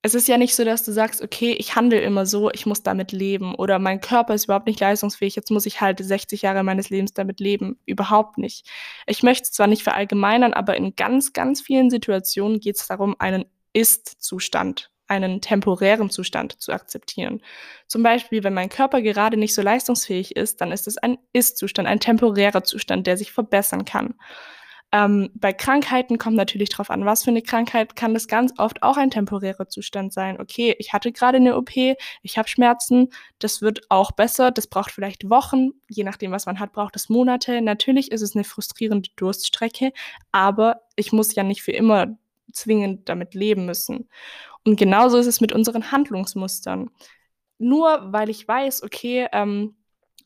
Es 0.05 0.13
ist 0.15 0.27
ja 0.27 0.37
nicht 0.37 0.53
so, 0.53 0.65
dass 0.65 0.83
du 0.83 0.91
sagst, 0.91 1.21
okay, 1.21 1.53
ich 1.53 1.75
handle 1.75 1.99
immer 1.99 2.25
so, 2.25 2.51
ich 2.51 2.65
muss 2.65 2.83
damit 2.83 3.13
leben 3.13 3.55
oder 3.55 3.79
mein 3.79 4.01
Körper 4.01 4.33
ist 4.33 4.45
überhaupt 4.45 4.67
nicht 4.67 4.81
leistungsfähig, 4.81 5.35
jetzt 5.35 5.49
muss 5.49 5.65
ich 5.65 5.79
halt 5.79 5.99
60 6.03 6.41
Jahre 6.41 6.61
meines 6.63 6.89
Lebens 6.89 7.13
damit 7.13 7.39
leben. 7.39 7.79
Überhaupt 7.85 8.37
nicht. 8.37 8.67
Ich 9.07 9.23
möchte 9.23 9.43
es 9.43 9.53
zwar 9.53 9.67
nicht 9.67 9.81
verallgemeinern, 9.81 10.53
aber 10.53 10.75
in 10.75 10.95
ganz, 10.97 11.31
ganz 11.31 11.61
vielen 11.61 11.89
Situationen 11.89 12.59
geht 12.59 12.75
es 12.75 12.87
darum, 12.87 13.15
einen 13.17 13.45
Ist-Zustand 13.71 14.91
einen 15.07 15.41
temporären 15.41 16.09
Zustand 16.09 16.61
zu 16.61 16.71
akzeptieren. 16.71 17.41
Zum 17.87 18.03
Beispiel, 18.03 18.43
wenn 18.43 18.53
mein 18.53 18.69
Körper 18.69 19.01
gerade 19.01 19.37
nicht 19.37 19.53
so 19.53 19.61
leistungsfähig 19.61 20.35
ist, 20.35 20.61
dann 20.61 20.71
ist 20.71 20.87
es 20.87 20.97
ein 20.97 21.17
Ist-Zustand, 21.33 21.87
ein 21.87 21.99
temporärer 21.99 22.63
Zustand, 22.63 23.05
der 23.05 23.17
sich 23.17 23.31
verbessern 23.31 23.85
kann. 23.85 24.15
Ähm, 24.93 25.31
bei 25.33 25.53
Krankheiten 25.53 26.19
kommt 26.19 26.35
natürlich 26.35 26.69
darauf 26.69 26.91
an, 26.91 27.03
was 27.03 27.23
für 27.23 27.31
eine 27.31 27.41
Krankheit 27.41 27.95
kann 27.95 28.13
das 28.13 28.27
ganz 28.27 28.53
oft 28.59 28.83
auch 28.83 28.95
ein 28.95 29.09
temporärer 29.09 29.67
Zustand 29.67 30.13
sein. 30.13 30.39
Okay, 30.39 30.75
ich 30.77 30.93
hatte 30.93 31.11
gerade 31.11 31.37
eine 31.37 31.57
OP, 31.57 31.71
ich 32.21 32.37
habe 32.37 32.47
Schmerzen, 32.47 33.09
das 33.39 33.63
wird 33.63 33.89
auch 33.89 34.11
besser, 34.11 34.51
das 34.51 34.67
braucht 34.67 34.91
vielleicht 34.91 35.31
Wochen, 35.31 35.71
je 35.89 36.03
nachdem, 36.03 36.31
was 36.31 36.45
man 36.45 36.59
hat, 36.59 36.73
braucht 36.73 36.95
es 36.95 37.09
Monate. 37.09 37.59
Natürlich 37.63 38.11
ist 38.11 38.21
es 38.21 38.35
eine 38.35 38.43
frustrierende 38.43 39.09
Durststrecke, 39.15 39.93
aber 40.31 40.81
ich 40.95 41.11
muss 41.11 41.33
ja 41.33 41.41
nicht 41.41 41.63
für 41.63 41.71
immer 41.71 42.15
zwingend 42.51 43.09
damit 43.09 43.33
leben 43.33 43.65
müssen. 43.65 44.07
Und 44.63 44.77
genauso 44.77 45.17
ist 45.17 45.25
es 45.25 45.41
mit 45.41 45.53
unseren 45.53 45.91
Handlungsmustern. 45.91 46.91
Nur 47.57 48.13
weil 48.13 48.29
ich 48.29 48.47
weiß, 48.47 48.83
okay, 48.83 49.27
ähm, 49.31 49.75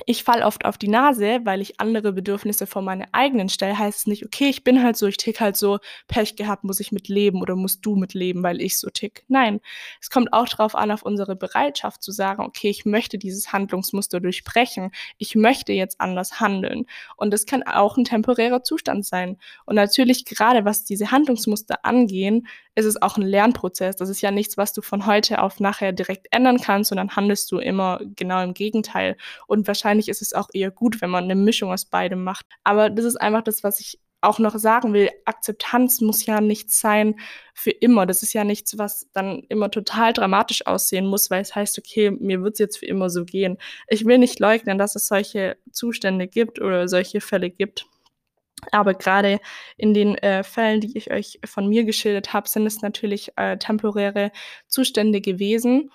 ich 0.05 0.23
falle 0.23 0.45
oft 0.45 0.65
auf 0.65 0.77
die 0.77 0.87
Nase, 0.87 1.41
weil 1.43 1.61
ich 1.61 1.79
andere 1.79 2.13
Bedürfnisse 2.13 2.67
vor 2.67 2.81
meine 2.81 3.13
eigenen 3.13 3.49
stelle, 3.49 3.77
heißt 3.77 3.99
es 3.99 4.07
nicht, 4.07 4.25
okay, 4.25 4.49
ich 4.49 4.63
bin 4.63 4.83
halt 4.83 4.95
so, 4.97 5.07
ich 5.07 5.17
tick 5.17 5.39
halt 5.39 5.57
so, 5.57 5.79
Pech 6.07 6.35
gehabt, 6.35 6.63
muss 6.63 6.79
ich 6.79 6.91
mitleben 6.91 7.41
oder 7.41 7.55
musst 7.55 7.85
du 7.85 7.95
mitleben, 7.95 8.43
weil 8.43 8.61
ich 8.61 8.79
so 8.79 8.89
tick. 8.89 9.23
Nein, 9.27 9.59
es 9.99 10.09
kommt 10.09 10.33
auch 10.33 10.47
darauf 10.47 10.75
an, 10.75 10.91
auf 10.91 11.03
unsere 11.03 11.35
Bereitschaft 11.35 12.03
zu 12.03 12.11
sagen, 12.11 12.43
okay, 12.43 12.69
ich 12.69 12.85
möchte 12.85 13.17
dieses 13.17 13.51
Handlungsmuster 13.51 14.19
durchbrechen, 14.19 14.91
ich 15.17 15.35
möchte 15.35 15.73
jetzt 15.73 15.99
anders 15.99 16.39
handeln. 16.39 16.85
Und 17.15 17.31
das 17.31 17.45
kann 17.45 17.63
auch 17.63 17.97
ein 17.97 18.05
temporärer 18.05 18.63
Zustand 18.63 19.05
sein. 19.05 19.37
Und 19.65 19.75
natürlich, 19.75 20.25
gerade 20.25 20.65
was 20.65 20.85
diese 20.85 21.11
Handlungsmuster 21.11 21.83
angehen, 21.83 22.47
ist 22.77 22.85
es 22.85 23.01
auch 23.01 23.17
ein 23.17 23.23
Lernprozess. 23.23 23.95
Das 23.95 24.07
ist 24.07 24.21
ja 24.21 24.29
nichts, 24.29 24.55
was 24.55 24.71
du 24.71 24.83
von 24.83 25.07
heute 25.07 25.41
auf 25.41 25.59
nachher 25.59 25.91
direkt 25.91 26.27
ändern 26.29 26.61
kannst, 26.61 26.89
sondern 26.89 27.15
handelst 27.15 27.51
du 27.51 27.57
immer 27.57 27.99
genau 28.15 28.43
im 28.43 28.53
Gegenteil. 28.53 29.17
Und 29.47 29.67
wahrscheinlich 29.67 29.86
ist 29.95 30.21
es 30.21 30.33
auch 30.33 30.49
eher 30.53 30.71
gut, 30.71 31.01
wenn 31.01 31.09
man 31.09 31.25
eine 31.25 31.35
Mischung 31.35 31.71
aus 31.71 31.85
beidem 31.85 32.23
macht. 32.23 32.45
Aber 32.63 32.89
das 32.89 33.05
ist 33.05 33.17
einfach 33.17 33.43
das, 33.43 33.63
was 33.63 33.79
ich 33.79 33.99
auch 34.21 34.39
noch 34.39 34.57
sagen 34.57 34.93
will, 34.93 35.09
Akzeptanz 35.25 36.01
muss 36.01 36.25
ja 36.25 36.41
nichts 36.41 36.79
sein 36.79 37.15
für 37.53 37.71
immer. 37.71 38.05
Das 38.05 38.23
ist 38.23 38.33
ja 38.33 38.43
nichts, 38.43 38.77
was 38.77 39.09
dann 39.13 39.43
immer 39.49 39.69
total 39.69 40.13
dramatisch 40.13 40.65
aussehen 40.65 41.05
muss, 41.05 41.29
weil 41.29 41.41
es 41.41 41.55
heißt, 41.55 41.77
okay, 41.77 42.11
mir 42.11 42.41
wird 42.41 42.53
es 42.53 42.59
jetzt 42.59 42.77
für 42.79 42.87
immer 42.87 43.09
so 43.09 43.25
gehen. 43.25 43.57
Ich 43.87 44.05
will 44.05 44.17
nicht 44.17 44.39
leugnen, 44.39 44.77
dass 44.77 44.95
es 44.95 45.07
solche 45.07 45.57
Zustände 45.71 46.27
gibt 46.27 46.59
oder 46.59 46.87
solche 46.87 47.21
Fälle 47.21 47.49
gibt. 47.49 47.85
Aber 48.71 48.95
gerade 48.95 49.39
in 49.77 49.93
den 49.93 50.15
äh, 50.17 50.43
Fällen, 50.43 50.81
die 50.81 50.97
ich 50.97 51.11
euch 51.11 51.39
von 51.45 51.67
mir 51.67 51.83
geschildert 51.83 52.33
habe, 52.33 52.49
sind 52.49 52.65
es 52.65 52.81
natürlich 52.81 53.31
äh, 53.35 53.57
temporäre 53.57 54.31
Zustände 54.67 55.21
gewesen. 55.21 55.91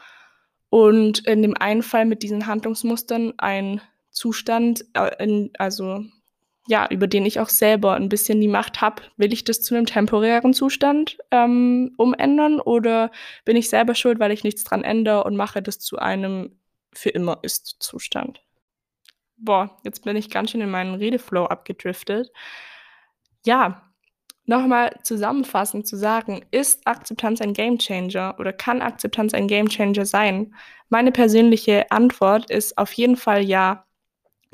Und 0.73 1.27
in 1.27 1.43
dem 1.43 1.55
einen 1.57 1.83
Fall 1.83 2.07
mit 2.07 2.23
diesen 2.23 2.47
Handlungsmustern 2.47 3.35
ein 3.37 3.83
Zustand, 4.11 4.85
äh, 4.95 5.23
in, 5.23 5.51
also 5.59 6.05
ja, 6.67 6.89
über 6.91 7.07
den 7.07 7.27
ich 7.27 7.41
auch 7.41 7.49
selber 7.49 7.95
ein 7.95 8.09
bisschen 8.09 8.41
die 8.41 8.49
Macht 8.49 8.81
habe. 8.81 9.03
Will 9.17 9.33
ich 9.33 9.45
das 9.45 9.63
zu 9.63 9.75
einem 9.75 9.85
temporären 9.85 10.55
Zustand 10.55 11.19
ähm, 11.31 11.93
umändern 11.99 12.59
oder 12.61 13.11
bin 13.45 13.57
ich 13.57 13.69
selber 13.69 13.95
schuld, 13.95 14.19
weil 14.19 14.31
ich 14.33 14.45
nichts 14.45 14.65
dran 14.65 14.83
ändere 14.83 15.25
und 15.25 15.37
mache 15.37 15.61
das 15.61 15.79
zu 15.79 15.99
einem 15.99 16.57
für 16.93 17.11
immer 17.11 17.41
Ist-Zustand? 17.43 18.41
boah, 19.43 19.77
jetzt 19.85 20.05
bin 20.05 20.17
ich 20.17 20.31
ganz 20.31 20.51
schön 20.51 20.61
in 20.61 20.71
meinen 20.71 20.95
Redeflow 20.95 21.47
abgedriftet. 21.47 22.31
Ja, 23.45 23.92
nochmal 24.47 24.99
zusammenfassend 25.03 25.87
zu 25.87 25.97
sagen, 25.97 26.45
ist 26.51 26.87
Akzeptanz 26.87 27.41
ein 27.41 27.53
Gamechanger 27.53 28.37
oder 28.39 28.53
kann 28.53 28.83
Akzeptanz 28.83 29.35
ein 29.35 29.49
Gamechanger 29.49 30.05
sein? 30.05 30.55
Meine 30.89 31.13
persönliche 31.13 31.91
Antwort 31.91 32.51
ist 32.51 32.77
auf 32.79 32.93
jeden 32.93 33.17
Fall 33.17 33.43
ja. 33.45 33.87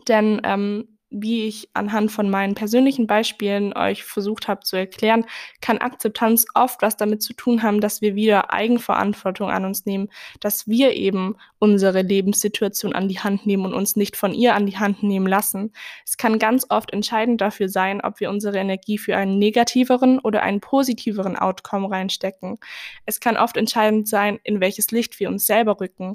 Denn 0.09 0.40
ähm, 0.44 0.97
wie 1.10 1.46
ich 1.46 1.70
anhand 1.72 2.12
von 2.12 2.28
meinen 2.28 2.54
persönlichen 2.54 3.06
Beispielen 3.06 3.72
euch 3.72 4.04
versucht 4.04 4.46
habe 4.46 4.60
zu 4.60 4.76
erklären, 4.76 5.24
kann 5.60 5.78
Akzeptanz 5.78 6.44
oft 6.54 6.82
was 6.82 6.96
damit 6.96 7.22
zu 7.22 7.32
tun 7.32 7.62
haben, 7.62 7.80
dass 7.80 8.02
wir 8.02 8.14
wieder 8.14 8.52
Eigenverantwortung 8.52 9.50
an 9.50 9.64
uns 9.64 9.86
nehmen, 9.86 10.08
dass 10.40 10.68
wir 10.68 10.94
eben 10.94 11.36
unsere 11.58 12.02
Lebenssituation 12.02 12.94
an 12.94 13.08
die 13.08 13.20
Hand 13.20 13.46
nehmen 13.46 13.64
und 13.64 13.74
uns 13.74 13.96
nicht 13.96 14.16
von 14.16 14.34
ihr 14.34 14.54
an 14.54 14.66
die 14.66 14.76
Hand 14.76 15.02
nehmen 15.02 15.26
lassen. 15.26 15.72
Es 16.04 16.16
kann 16.18 16.38
ganz 16.38 16.66
oft 16.68 16.92
entscheidend 16.92 17.40
dafür 17.40 17.68
sein, 17.68 18.00
ob 18.02 18.20
wir 18.20 18.30
unsere 18.30 18.58
Energie 18.58 18.98
für 18.98 19.16
einen 19.16 19.38
negativeren 19.38 20.18
oder 20.18 20.42
einen 20.42 20.60
positiveren 20.60 21.36
Outcome 21.36 21.90
reinstecken. 21.90 22.58
Es 23.06 23.20
kann 23.20 23.36
oft 23.36 23.56
entscheidend 23.56 24.08
sein, 24.08 24.38
in 24.42 24.60
welches 24.60 24.90
Licht 24.90 25.18
wir 25.20 25.28
uns 25.28 25.46
selber 25.46 25.80
rücken 25.80 26.12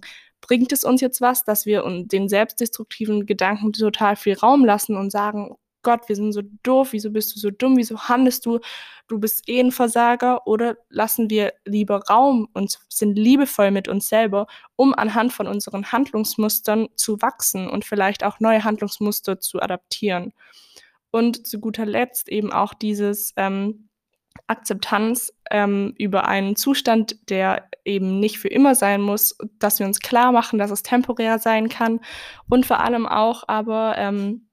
bringt 0.48 0.74
es 0.74 0.84
uns 0.84 1.00
jetzt 1.00 1.22
was, 1.22 1.46
dass 1.46 1.66
wir 1.66 1.84
den 1.88 2.28
selbstdestruktiven 2.28 3.26
Gedanken 3.26 3.72
total 3.72 4.18
viel 4.18 4.38
Raum 4.38 4.66
lassen 4.66 4.98
und 4.98 5.10
sagen, 5.10 5.56
Gott, 5.84 6.08
wir 6.10 6.16
sind 6.16 6.34
so 6.34 6.42
doof, 6.64 6.90
wieso 6.92 7.12
bist 7.12 7.36
du 7.36 7.40
so 7.40 7.50
dumm, 7.50 7.78
wieso 7.78 7.98
handelst 7.98 8.46
du, 8.46 8.60
du 9.08 9.20
bist 9.20 9.48
eh 9.48 9.60
ein 9.60 9.72
Versager, 9.72 10.46
oder 10.46 10.78
lassen 10.90 11.30
wir 11.30 11.54
lieber 11.66 12.04
Raum 12.10 12.48
und 12.54 12.78
sind 12.90 13.18
liebevoll 13.18 13.72
mit 13.72 13.88
uns 13.88 14.10
selber, 14.10 14.48
um 14.76 14.94
anhand 14.94 15.32
von 15.32 15.48
unseren 15.48 15.92
Handlungsmustern 15.92 16.90
zu 16.96 17.22
wachsen 17.22 17.70
und 17.70 17.86
vielleicht 17.86 18.24
auch 18.24 18.40
neue 18.40 18.64
Handlungsmuster 18.64 19.40
zu 19.40 19.62
adaptieren. 19.62 20.34
Und 21.12 21.48
zu 21.48 21.60
guter 21.60 21.86
Letzt 21.86 22.28
eben 22.30 22.52
auch 22.52 22.74
dieses, 22.74 23.34
ähm, 23.38 23.90
Akzeptanz 24.48 25.32
ähm, 25.54 25.94
über 25.98 26.28
einen 26.28 26.58
Zustand, 26.58 27.30
der 27.30 27.70
eben 27.86 28.20
nicht 28.20 28.40
für 28.40 28.50
immer 28.50 28.76
sein 28.76 29.02
muss, 29.02 29.38
dass 29.60 29.80
wir 29.80 29.86
uns 29.86 30.00
klar 30.00 30.32
machen, 30.32 30.60
dass 30.60 30.72
es 30.72 30.84
temporär 30.84 31.40
sein 31.40 31.70
kann 31.70 32.02
und 32.50 32.66
vor 32.66 32.82
allem 32.82 33.06
auch 33.06 33.44
aber 33.48 33.96
ähm, 33.98 34.48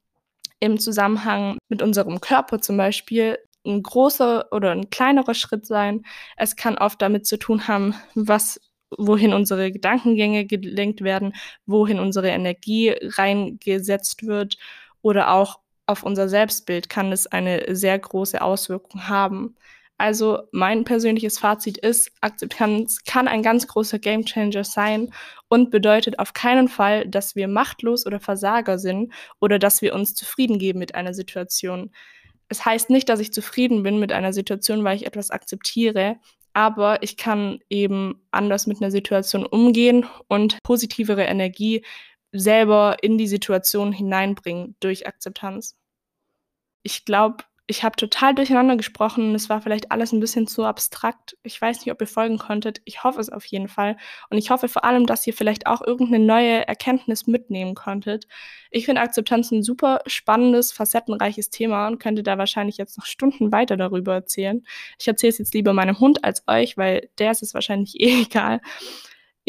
im 0.60 0.78
Zusammenhang 0.78 1.56
mit 1.68 1.82
unserem 1.82 2.20
Körper 2.20 2.60
zum 2.60 2.76
Beispiel 2.76 3.38
ein 3.66 3.82
großer 3.82 4.52
oder 4.52 4.72
ein 4.72 4.90
kleinerer 4.90 5.34
Schritt 5.34 5.66
sein. 5.66 6.04
Es 6.36 6.54
kann 6.54 6.78
oft 6.78 7.00
damit 7.00 7.26
zu 7.26 7.38
tun 7.38 7.66
haben, 7.66 7.94
was 8.14 8.60
wohin 8.96 9.32
unsere 9.32 9.72
Gedankengänge 9.72 10.44
gelenkt 10.46 11.02
werden, 11.02 11.34
wohin 11.64 11.98
unsere 11.98 12.28
Energie 12.28 12.94
reingesetzt 13.00 14.26
wird 14.26 14.58
oder 15.00 15.32
auch 15.32 15.60
auf 15.86 16.02
unser 16.02 16.28
Selbstbild 16.28 16.88
kann 16.88 17.10
es 17.10 17.26
eine 17.26 17.74
sehr 17.74 17.98
große 17.98 18.40
Auswirkung 18.42 19.08
haben. 19.08 19.56
Also 20.00 20.44
mein 20.50 20.84
persönliches 20.84 21.38
Fazit 21.38 21.76
ist, 21.76 22.10
Akzeptanz 22.22 23.04
kann 23.04 23.28
ein 23.28 23.42
ganz 23.42 23.66
großer 23.66 23.98
Gamechanger 23.98 24.64
sein 24.64 25.12
und 25.48 25.70
bedeutet 25.70 26.18
auf 26.18 26.32
keinen 26.32 26.68
Fall, 26.68 27.06
dass 27.06 27.36
wir 27.36 27.48
machtlos 27.48 28.06
oder 28.06 28.18
Versager 28.18 28.78
sind 28.78 29.12
oder 29.40 29.58
dass 29.58 29.82
wir 29.82 29.94
uns 29.94 30.14
zufrieden 30.14 30.58
geben 30.58 30.78
mit 30.78 30.94
einer 30.94 31.12
Situation. 31.12 31.90
Es 32.48 32.64
heißt 32.64 32.88
nicht, 32.88 33.10
dass 33.10 33.20
ich 33.20 33.30
zufrieden 33.30 33.82
bin 33.82 33.98
mit 33.98 34.10
einer 34.10 34.32
Situation, 34.32 34.82
weil 34.84 34.96
ich 34.96 35.04
etwas 35.04 35.30
akzeptiere, 35.30 36.16
aber 36.54 37.02
ich 37.02 37.18
kann 37.18 37.58
eben 37.68 38.26
anders 38.30 38.66
mit 38.66 38.80
einer 38.80 38.90
Situation 38.90 39.44
umgehen 39.44 40.06
und 40.28 40.62
positivere 40.62 41.24
Energie 41.24 41.84
selber 42.32 42.96
in 43.02 43.18
die 43.18 43.28
Situation 43.28 43.92
hineinbringen 43.92 44.76
durch 44.80 45.06
Akzeptanz. 45.06 45.76
Ich 46.82 47.04
glaube, 47.04 47.44
ich 47.70 47.84
habe 47.84 47.94
total 47.94 48.34
durcheinander 48.34 48.76
gesprochen. 48.76 49.32
Es 49.32 49.48
war 49.48 49.62
vielleicht 49.62 49.92
alles 49.92 50.10
ein 50.12 50.18
bisschen 50.18 50.48
zu 50.48 50.64
abstrakt. 50.64 51.36
Ich 51.44 51.62
weiß 51.62 51.78
nicht, 51.78 51.92
ob 51.92 52.00
ihr 52.00 52.08
folgen 52.08 52.36
konntet. 52.36 52.80
Ich 52.84 53.04
hoffe 53.04 53.20
es 53.20 53.30
auf 53.30 53.44
jeden 53.44 53.68
Fall. 53.68 53.96
Und 54.28 54.38
ich 54.38 54.50
hoffe 54.50 54.68
vor 54.68 54.84
allem, 54.84 55.06
dass 55.06 55.24
ihr 55.24 55.32
vielleicht 55.32 55.68
auch 55.68 55.80
irgendeine 55.80 56.24
neue 56.24 56.66
Erkenntnis 56.66 57.28
mitnehmen 57.28 57.76
konntet. 57.76 58.26
Ich 58.72 58.86
finde 58.86 59.02
Akzeptanz 59.02 59.52
ein 59.52 59.62
super 59.62 60.00
spannendes, 60.06 60.72
facettenreiches 60.72 61.50
Thema 61.50 61.86
und 61.86 62.00
könnte 62.00 62.24
da 62.24 62.38
wahrscheinlich 62.38 62.76
jetzt 62.76 62.98
noch 62.98 63.06
Stunden 63.06 63.52
weiter 63.52 63.76
darüber 63.76 64.14
erzählen. 64.14 64.64
Ich 64.98 65.06
erzähle 65.06 65.30
es 65.30 65.38
jetzt 65.38 65.54
lieber 65.54 65.72
meinem 65.72 66.00
Hund 66.00 66.24
als 66.24 66.42
euch, 66.48 66.76
weil 66.76 67.08
der 67.20 67.30
ist 67.30 67.44
es 67.44 67.54
wahrscheinlich 67.54 67.94
eh 68.00 68.22
egal. 68.22 68.60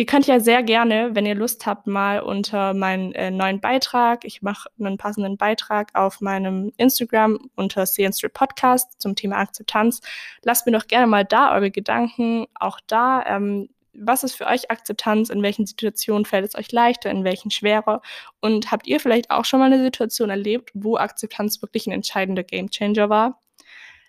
Ihr 0.01 0.07
könnt 0.07 0.25
ja 0.25 0.39
sehr 0.39 0.63
gerne, 0.63 1.11
wenn 1.13 1.27
ihr 1.27 1.35
Lust 1.35 1.67
habt, 1.67 1.85
mal 1.85 2.21
unter 2.21 2.73
meinen 2.73 3.13
äh, 3.13 3.29
neuen 3.29 3.61
Beitrag, 3.61 4.25
ich 4.25 4.41
mache 4.41 4.67
einen 4.79 4.97
passenden 4.97 5.37
Beitrag 5.37 5.91
auf 5.93 6.21
meinem 6.21 6.71
Instagram 6.77 7.51
unter 7.55 7.85
Street 7.85 8.33
Podcast 8.33 8.99
zum 8.99 9.15
Thema 9.15 9.37
Akzeptanz. 9.37 10.01
Lasst 10.41 10.65
mir 10.65 10.71
doch 10.71 10.87
gerne 10.87 11.05
mal 11.05 11.23
da 11.23 11.53
eure 11.53 11.69
Gedanken. 11.69 12.47
Auch 12.55 12.79
da 12.87 13.23
ähm, 13.27 13.69
was 13.93 14.23
ist 14.23 14.33
für 14.33 14.47
euch 14.47 14.71
Akzeptanz? 14.71 15.29
In 15.29 15.43
welchen 15.43 15.67
Situationen 15.67 16.25
fällt 16.25 16.47
es 16.47 16.55
euch 16.55 16.71
leichter, 16.71 17.11
in 17.11 17.23
welchen 17.23 17.51
schwerer? 17.51 18.01
Und 18.39 18.71
habt 18.71 18.87
ihr 18.87 18.99
vielleicht 18.99 19.29
auch 19.29 19.45
schon 19.45 19.59
mal 19.59 19.71
eine 19.71 19.83
Situation 19.83 20.31
erlebt, 20.31 20.71
wo 20.73 20.97
Akzeptanz 20.97 21.61
wirklich 21.61 21.85
ein 21.85 21.93
entscheidender 21.93 22.41
Gamechanger 22.41 23.07
war? 23.11 23.39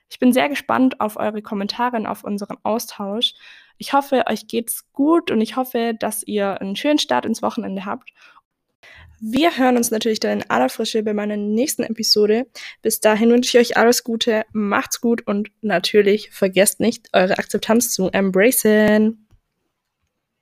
Ich 0.09 0.19
bin 0.19 0.33
sehr 0.33 0.49
gespannt 0.49 1.01
auf 1.01 1.19
eure 1.19 1.43
Kommentare 1.43 1.97
und 1.97 2.07
auf 2.07 2.25
unseren 2.25 2.57
Austausch. 2.63 3.35
Ich 3.83 3.93
hoffe, 3.93 4.23
euch 4.29 4.47
geht's 4.47 4.85
gut 4.93 5.33
und 5.33 5.41
ich 5.41 5.57
hoffe, 5.57 5.93
dass 5.99 6.23
ihr 6.23 6.61
einen 6.61 6.77
schönen 6.77 7.01
Start 7.01 7.27
ins 7.27 7.43
Wochenende 7.43 7.85
habt. 7.85 8.13
Wir 9.21 9.59
hören 9.59 9.77
uns 9.77 9.91
natürlich 9.91 10.21
dann 10.21 10.39
in 10.39 10.51
aller 10.51 10.69
Frische 10.69 11.03
bei 11.03 11.13
meiner 11.13 11.37
nächsten 11.37 11.83
Episode. 11.83 12.47
Bis 12.81 13.01
dahin 13.01 13.31
wünsche 13.31 13.59
ich 13.59 13.71
euch 13.71 13.77
alles 13.77 14.05
Gute, 14.05 14.45
macht's 14.53 15.01
gut 15.01 15.27
und 15.27 15.51
natürlich 15.63 16.31
vergesst 16.31 16.79
nicht, 16.79 17.09
eure 17.13 17.39
Akzeptanz 17.39 17.93
zu 17.93 18.09
embracen. 18.09 19.22